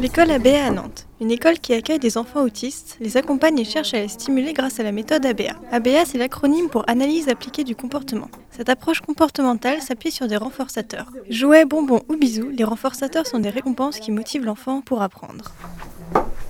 [0.00, 3.92] L'école ABA à Nantes, une école qui accueille des enfants autistes, les accompagne et cherche
[3.94, 5.54] à les stimuler grâce à la méthode ABA.
[5.72, 8.28] ABA, c'est l'acronyme pour Analyse appliquée du comportement.
[8.52, 11.10] Cette approche comportementale s'appuie sur des renforçateurs.
[11.28, 15.52] Jouets, bonbons ou bisous, les renforçateurs sont des récompenses qui motivent l'enfant pour apprendre.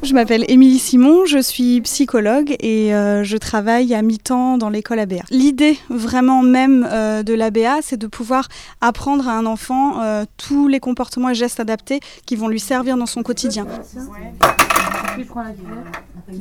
[0.04, 4.98] Je m'appelle Émilie Simon, je suis psychologue et euh, je travaille à mi-temps dans l'école
[4.98, 5.22] ABA.
[5.30, 8.48] L'idée vraiment même euh, de l'ABA, c'est de pouvoir
[8.82, 12.98] apprendre à un enfant euh, tous les comportements et gestes adaptés qui vont lui servir
[12.98, 13.66] dans son quotidien.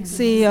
[0.04, 0.46] C'est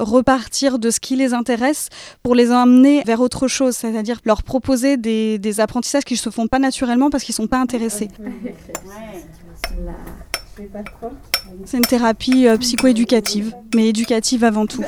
[0.00, 1.90] repartir de ce qui les intéresse
[2.22, 6.30] pour les emmener vers autre chose, c'est-à-dire leur proposer des, des apprentissages qui ne se
[6.30, 8.08] font pas naturellement parce qu'ils ne sont pas intéressés.
[11.64, 14.82] C'est une thérapie euh, psychoéducative, mais éducative avant tout.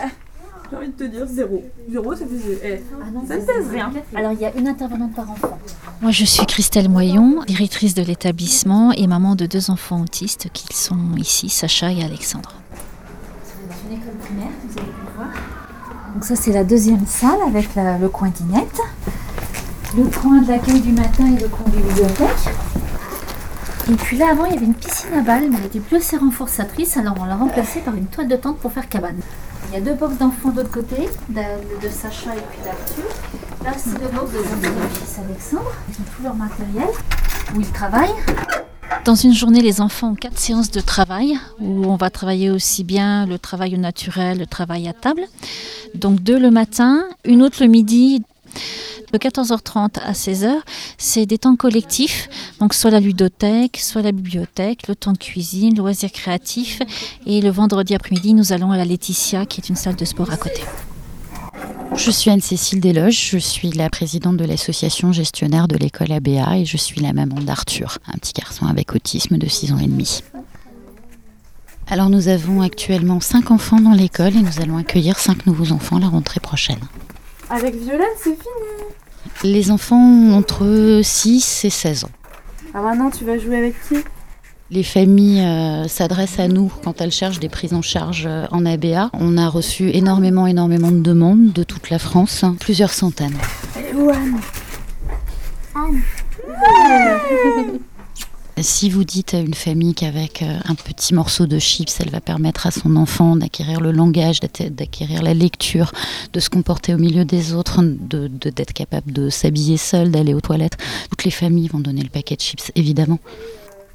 [0.71, 1.63] J'ai envie de te dire zéro.
[1.91, 2.83] Zéro, ça fait
[3.27, 3.93] ça ne pèse rien.
[4.15, 5.59] Alors, il y a une intervenante par enfant.
[6.01, 10.75] Moi, je suis Christelle Moyon, directrice de l'établissement et maman de deux enfants autistes qui
[10.77, 12.55] sont ici, Sacha et Alexandre.
[13.43, 15.29] C'est une école primaire, vous allez voir.
[16.15, 18.81] Donc ça, c'est la deuxième salle avec le coin dinette,
[19.97, 22.55] le coin de l'accueil du matin et le coin de bibliothèque.
[23.91, 25.97] Et puis là, avant, il y avait une piscine à balles, mais elle était plus
[25.97, 29.19] assez renforçatrice, alors on l'a remplacée par une toile de tente pour faire cabane.
[29.69, 33.05] Il y a deux box d'enfants de l'autre côté, de, Sacha et puis d'Arthur.
[33.65, 34.39] Là, c'est deux box de
[34.99, 35.73] fils Alexandre.
[35.89, 36.89] Ils ont tout leur matériel,
[37.57, 38.15] où ils travaillent.
[39.07, 42.85] Dans une journée, les enfants ont quatre séances de travail où on va travailler aussi
[42.85, 45.23] bien le travail au naturel, le travail à table.
[45.95, 48.23] Donc deux le matin, une autre le midi.
[49.13, 50.53] De 14h30 à 16h,
[50.99, 52.29] c'est des temps collectifs,
[52.61, 56.81] donc soit la ludothèque, soit la bibliothèque, le temps de cuisine, loisirs créatifs.
[57.25, 60.31] Et le vendredi après-midi, nous allons à la Laetitia, qui est une salle de sport
[60.31, 60.63] à côté.
[61.95, 66.65] Je suis Anne-Cécile Desloges, je suis la présidente de l'association gestionnaire de l'école ABA et
[66.67, 70.23] je suis la maman d'Arthur, un petit garçon avec autisme de 6 ans et demi.
[71.89, 75.99] Alors nous avons actuellement 5 enfants dans l'école et nous allons accueillir 5 nouveaux enfants
[75.99, 76.81] la rentrée prochaine.
[77.51, 78.95] Avec Violaine, c'est fini
[79.45, 82.11] les enfants ont entre 6 et 16 ans.
[82.75, 83.97] Ah maintenant, tu vas jouer avec qui?
[84.71, 88.67] Les familles euh, s'adressent à nous quand elles cherchent des prises en charge euh, en
[88.67, 89.11] ABA.
[89.15, 93.39] On a reçu énormément, énormément de demandes de toute la France, plusieurs centaines.
[93.95, 94.41] où Anne?
[95.75, 96.03] Anne?
[98.63, 102.21] si vous dites à une famille qu'avec euh, un petit morceau de chips, elle va
[102.21, 105.93] permettre à son enfant d'acquérir le langage, d'acquérir la lecture,
[106.33, 110.77] de se comporter au milieu des autres, d'être capable de s'habiller seul, d'aller aux toilettes,
[111.11, 113.19] toutes les familles vont donner le paquet de chips, évidemment.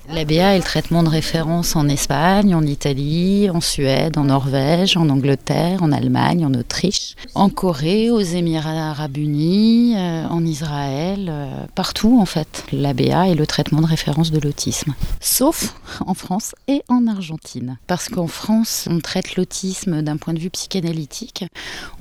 [0.10, 5.08] L'ABA est le traitement de référence en Espagne, en Italie, en Suède, en Norvège, en
[5.08, 11.66] Angleterre, en Allemagne, en Autriche, en Corée, aux Émirats arabes unis, euh, en Israël, euh,
[11.74, 12.66] partout en fait.
[12.74, 14.94] L'ABA est le traitement de référence de l'autisme.
[15.22, 15.74] Sauf
[16.06, 17.78] en France et en Argentine.
[17.88, 21.46] Parce qu'en France, on traite l'autisme d'un point de vue psychanalytique.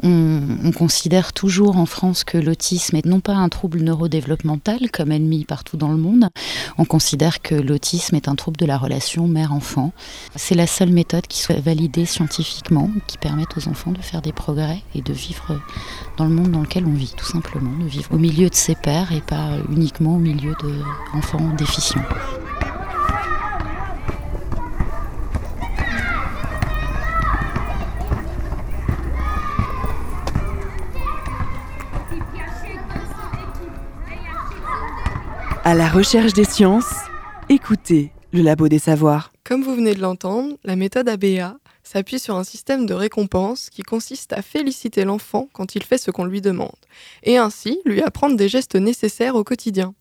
[0.03, 5.13] On, on considère toujours en France que l'autisme est non pas un trouble neurodéveloppemental comme
[5.13, 6.29] ennemi partout dans le monde.
[7.97, 9.93] Est un trouble de la relation mère-enfant.
[10.37, 14.33] C'est la seule méthode qui soit validée scientifiquement, qui permette aux enfants de faire des
[14.33, 15.61] progrès et de vivre
[16.17, 18.75] dans le monde dans lequel on vit, tout simplement, de vivre au milieu de ses
[18.75, 20.55] pères et pas uniquement au milieu
[21.13, 22.05] d'enfants déficients.
[35.65, 37.02] À la recherche des sciences,
[37.55, 39.31] Écoutez le Labo des Savoirs.
[39.45, 43.83] Comme vous venez de l'entendre, la méthode ABA s'appuie sur un système de récompense qui
[43.83, 46.75] consiste à féliciter l'enfant quand il fait ce qu'on lui demande,
[47.25, 49.95] et ainsi lui apprendre des gestes nécessaires au quotidien.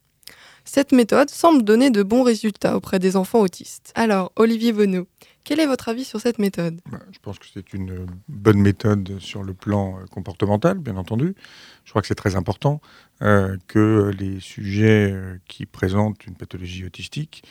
[0.64, 3.92] Cette méthode semble donner de bons résultats auprès des enfants autistes.
[3.96, 5.08] Alors, Olivier Bonneau,
[5.44, 6.82] quel est votre avis sur cette méthode?
[6.92, 11.36] Bah, Je pense que c'est une bonne méthode sur le plan euh, comportemental, bien entendu.
[11.84, 12.82] Je crois que c'est très important
[13.22, 17.44] euh, que les sujets euh, qui présentent une pathologie autistique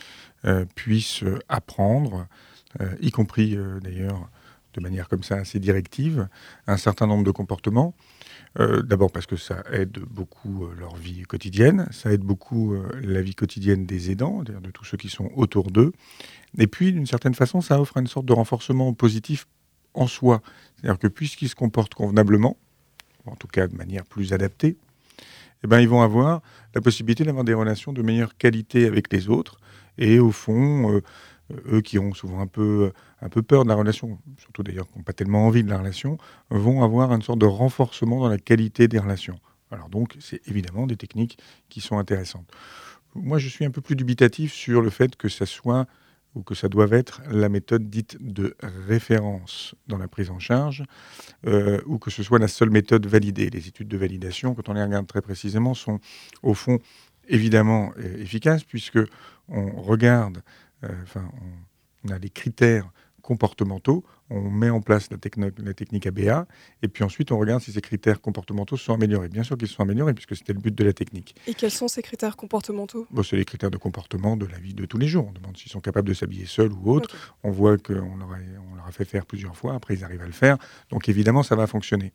[0.75, 2.27] puissent apprendre,
[3.03, 4.31] y compris d'ailleurs
[4.73, 6.29] de manière comme ça assez directive,
[6.67, 7.95] un certain nombre de comportements.
[8.57, 13.85] D'abord parce que ça aide beaucoup leur vie quotidienne, ça aide beaucoup la vie quotidienne
[13.85, 15.93] des aidants, de tous ceux qui sont autour d'eux,
[16.59, 19.47] et puis, d'une certaine façon, ça offre une sorte de renforcement positif
[19.95, 20.43] en soi.
[20.77, 22.57] C'est-à-dire que puisqu'ils se comportent convenablement,
[23.27, 24.77] en tout cas de manière plus adaptée,
[25.63, 26.41] eh ben, ils vont avoir
[26.75, 29.59] la possibilité d'avoir des relations de meilleure qualité avec les autres
[29.99, 31.03] et au fond, euh,
[31.73, 34.97] eux qui ont souvent un peu, un peu peur de la relation, surtout d'ailleurs qui
[34.99, 36.17] n'ont pas tellement envie de la relation,
[36.51, 39.39] vont avoir une sorte de renforcement dans la qualité des relations.
[39.71, 41.39] Alors donc, c'est évidemment des techniques
[41.69, 42.51] qui sont intéressantes.
[43.15, 45.87] Moi, je suis un peu plus dubitatif sur le fait que ça soit
[46.35, 48.55] ou que ça doive être la méthode dite de
[48.87, 50.85] référence dans la prise en charge,
[51.47, 53.51] euh, ou que ce soit la seule méthode validée.
[53.51, 55.99] Les études de validation, quand on les regarde très précisément, sont
[56.43, 56.79] au fond
[57.29, 58.99] évidemment euh, efficaces, puisque
[59.49, 60.43] on regarde,
[60.85, 61.29] euh, enfin,
[62.05, 62.91] on, a des critères
[63.23, 65.19] comportementaux, on met en place la,
[65.63, 66.47] la, technique ABA,
[66.83, 69.29] et puis ensuite on regarde si ces critères comportementaux sont améliorés.
[69.29, 71.35] Bien sûr qu'ils sont améliorés, puisque c'était le but de la technique.
[71.47, 73.07] Et quels sont ces critères comportementaux?
[73.11, 75.27] Bon, C'est les critères de comportement de la vie de tous les jours.
[75.29, 77.35] On demande s'ils sont capables de s'habiller seuls ou autres.
[77.43, 80.27] On voit qu'on leur, on leur a fait faire plusieurs fois, après ils arrivent à
[80.27, 80.59] le faire.
[80.91, 82.13] Donc évidemment, ça va fonctionner.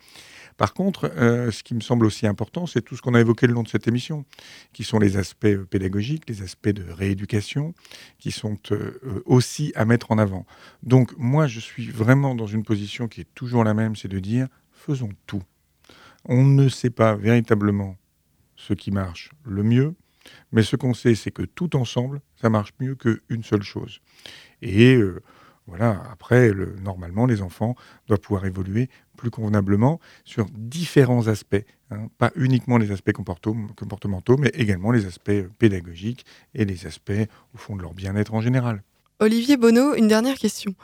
[0.57, 3.45] Par contre, euh, ce qui me semble aussi important, c'est tout ce qu'on a évoqué
[3.45, 4.25] le long de cette émission,
[4.71, 7.73] qui sont les aspects euh, pédagogiques, les aspects de rééducation,
[8.19, 10.45] qui sont euh, aussi à mettre en avant.
[10.81, 14.19] Donc moi, je suis vraiment dans une position qui est toujours la même, c'est de
[14.19, 15.41] dire, faisons tout.
[16.25, 17.97] On ne sait pas véritablement
[18.55, 19.95] ce qui marche le mieux,
[20.51, 24.01] mais ce qu'on sait, c'est que tout ensemble, ça marche mieux qu'une seule chose.
[24.61, 24.99] Et
[25.67, 26.51] voilà, après,
[26.83, 27.75] normalement, les enfants
[28.07, 32.07] doivent pouvoir évoluer plus convenablement sur différents aspects, hein.
[32.19, 37.75] pas uniquement les aspects comportementaux, mais également les aspects pédagogiques et les aspects, au fond,
[37.75, 38.83] de leur bien-être en général.
[39.19, 40.75] Olivier Bonneau, une dernière question.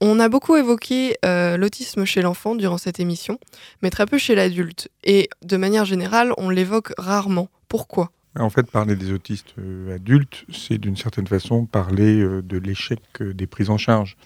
[0.00, 3.40] On a beaucoup évoqué euh, l'autisme chez l'enfant durant cette émission,
[3.82, 4.88] mais très peu chez l'adulte.
[5.02, 7.48] Et de manière générale, on l'évoque rarement.
[7.68, 8.12] Pourquoi?
[8.38, 13.00] En fait, parler des autistes euh, adultes, c'est d'une certaine façon parler euh, de l'échec
[13.20, 14.16] des prises en charge.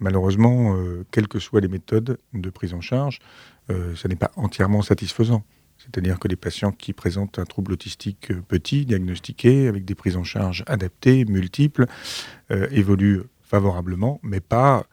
[0.00, 0.76] Malheureusement,
[1.12, 3.20] quelles que soient les méthodes de prise en charge,
[3.68, 5.44] ça n'est pas entièrement satisfaisant.
[5.78, 10.24] C'est-à-dire que les patients qui présentent un trouble autistique petit, diagnostiqué, avec des prises en
[10.24, 11.86] charge adaptées, multiples,
[12.50, 14.86] évoluent favorablement, mais pas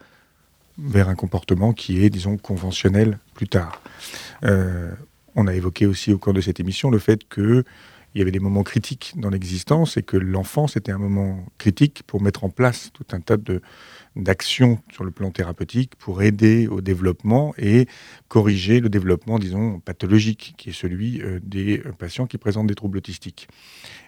[0.78, 3.82] vers un comportement qui est, disons, conventionnel plus tard.
[5.36, 7.64] on a évoqué aussi au cours de cette émission le fait qu'il
[8.16, 12.22] y avait des moments critiques dans l'existence et que l'enfance était un moment critique pour
[12.22, 13.62] mettre en place tout un tas de,
[14.16, 17.88] d'action sur le plan thérapeutique pour aider au développement et
[18.28, 22.76] corriger le développement, disons, pathologique, qui est celui euh, des euh, patients qui présentent des
[22.76, 23.48] troubles autistiques.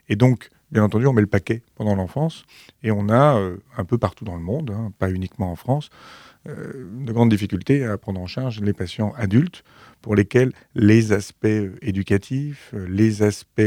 [0.10, 2.44] Et donc, bien entendu, on met le paquet pendant l'enfance
[2.84, 5.90] et on a euh, un peu partout dans le monde, hein, pas uniquement en France,
[6.46, 9.64] de grandes difficultés à prendre en charge les patients adultes
[10.02, 11.48] pour lesquels les aspects
[11.82, 13.62] éducatifs, les aspects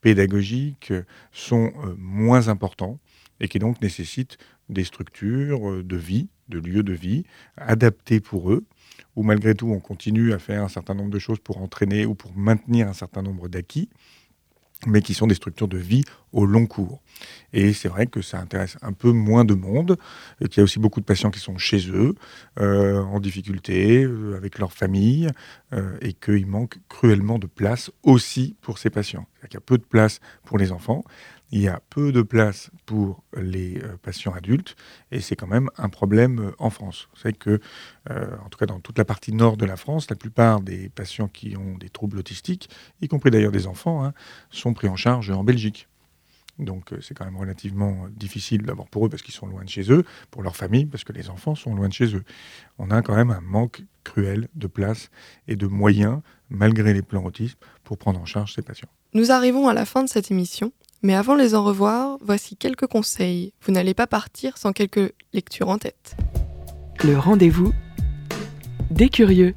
[0.00, 0.94] pédagogiques
[1.32, 2.98] sont moins importants
[3.40, 7.24] et qui donc nécessitent des structures euh, de vie, de lieux de vie,
[7.56, 8.64] adaptés pour eux,
[9.16, 12.14] où malgré tout on continue à faire un certain nombre de choses pour entraîner ou
[12.14, 13.88] pour maintenir un certain nombre d'acquis,
[14.86, 17.00] mais qui sont des structures de vie au long cours.
[17.52, 19.96] Et c'est vrai que ça intéresse un peu moins de monde,
[20.38, 22.14] qu'il y a aussi beaucoup de patients qui sont chez eux,
[22.60, 25.28] euh, en difficulté, euh, avec leur famille,
[26.00, 29.26] et qu'il manque cruellement de place aussi pour ces patients.
[29.44, 31.04] Il y a peu de place pour les enfants,
[31.50, 34.76] il y a peu de place pour les euh, patients adultes
[35.10, 37.08] et c'est quand même un problème euh, en France.
[37.14, 37.60] Vous savez que,
[38.10, 40.88] euh, en tout cas dans toute la partie nord de la France, la plupart des
[40.90, 42.68] patients qui ont des troubles autistiques,
[43.00, 44.12] y compris d'ailleurs des enfants, hein,
[44.50, 45.88] sont pris en charge en Belgique.
[46.58, 49.92] Donc c'est quand même relativement difficile d'abord pour eux parce qu'ils sont loin de chez
[49.92, 52.24] eux, pour leur famille parce que les enfants sont loin de chez eux.
[52.78, 55.10] On a quand même un manque cruel de place
[55.46, 56.20] et de moyens,
[56.50, 58.88] malgré les plans autisme, pour prendre en charge ces patients.
[59.14, 60.72] Nous arrivons à la fin de cette émission.
[61.02, 63.52] Mais avant de les en revoir, voici quelques conseils.
[63.62, 66.16] Vous n'allez pas partir sans quelques lectures en tête.
[67.04, 67.72] Le rendez-vous
[68.90, 69.54] des curieux.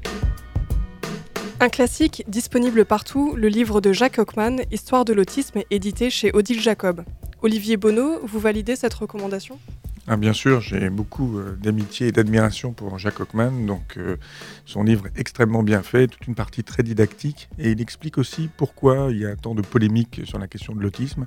[1.58, 6.60] Un classique disponible partout, le livre de Jacques Hockman, Histoire de l'autisme, édité chez Odile
[6.60, 7.04] Jacob.
[7.40, 9.58] Olivier Bonneau, vous validez cette recommandation?
[10.08, 13.66] Ah, bien sûr, j'ai beaucoup euh, d'amitié et d'admiration pour Jacques Hockman.
[13.66, 14.16] Donc, euh,
[14.66, 17.48] son livre est extrêmement bien fait, toute une partie très didactique.
[17.60, 20.80] Et il explique aussi pourquoi il y a tant de polémiques sur la question de
[20.80, 21.26] l'autisme.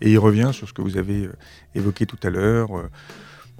[0.00, 1.32] Et il revient sur ce que vous avez euh,
[1.76, 2.70] évoqué tout à l'heure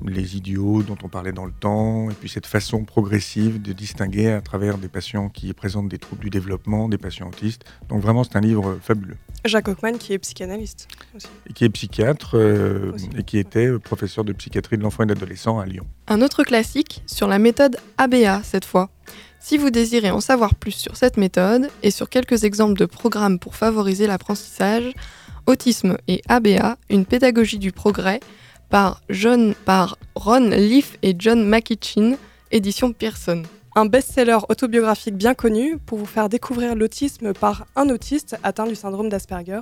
[0.05, 4.31] les idiots dont on parlait dans le temps, et puis cette façon progressive de distinguer
[4.31, 7.65] à travers des patients qui présentent des troubles du développement, des patients autistes.
[7.89, 9.17] Donc vraiment, c'est un livre fabuleux.
[9.45, 11.29] Jacques Hockman, qui est psychanalyste aussi.
[11.49, 15.15] Et qui est psychiatre euh, et qui était professeur de psychiatrie de l'enfant et de
[15.15, 15.87] l'adolescent à Lyon.
[16.09, 18.91] Un autre classique sur la méthode ABA cette fois.
[19.39, 23.39] Si vous désirez en savoir plus sur cette méthode et sur quelques exemples de programmes
[23.39, 24.93] pour favoriser l'apprentissage,
[25.47, 28.19] Autisme et ABA, une pédagogie du progrès,
[28.69, 32.17] par, John, par Ron Leaf et John McKitchin,
[32.51, 33.43] édition Pearson.
[33.75, 38.75] Un best-seller autobiographique bien connu pour vous faire découvrir l'autisme par un autiste atteint du
[38.75, 39.61] syndrome d'Asperger.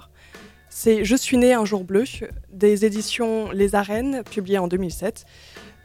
[0.69, 2.05] C'est Je suis né un jour bleu
[2.53, 5.25] des éditions Les Arènes, publié en 2007,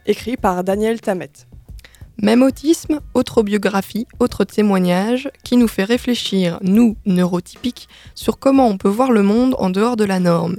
[0.06, 1.30] écrit par Daniel Tamet.
[2.22, 8.76] Même autisme, autre biographie, autre témoignage qui nous fait réfléchir, nous, neurotypiques, sur comment on
[8.76, 10.56] peut voir le monde en dehors de la norme.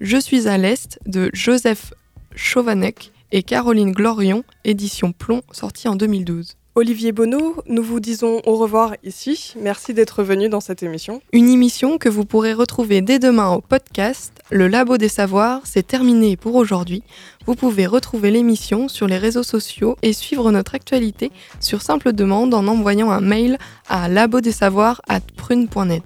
[0.00, 1.92] Je suis à l'Est de Joseph
[2.36, 6.54] Chauvanec et Caroline Glorion, édition Plomb, sortie en 2012.
[6.76, 9.54] Olivier Bonneau, nous vous disons au revoir ici.
[9.60, 11.20] Merci d'être venu dans cette émission.
[11.32, 14.32] Une émission que vous pourrez retrouver dès demain au podcast.
[14.52, 17.02] Le Labo des Savoirs, c'est terminé pour aujourd'hui.
[17.46, 22.54] Vous pouvez retrouver l'émission sur les réseaux sociaux et suivre notre actualité sur simple demande
[22.54, 26.04] en envoyant un mail à labodessavoirs@prune.net.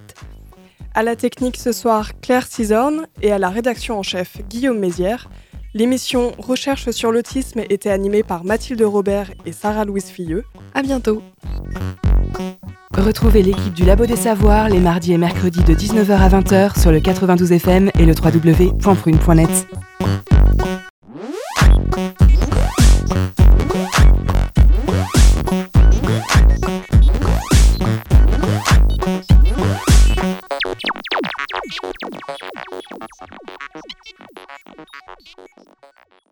[0.94, 5.30] À la technique ce soir, Claire Cisorne et à la rédaction en chef, Guillaume Mézières.
[5.72, 10.44] L'émission Recherche sur l'autisme était animée par Mathilde Robert et Sarah-Louise Filleux.
[10.74, 11.22] À bientôt.
[12.94, 16.92] Retrouvez l'équipe du Labo des Savoirs les mardis et mercredis de 19h à 20h sur
[16.92, 19.66] le 92 FM et le www.prune.net.
[32.28, 32.36] よ
[35.24, 36.22] し!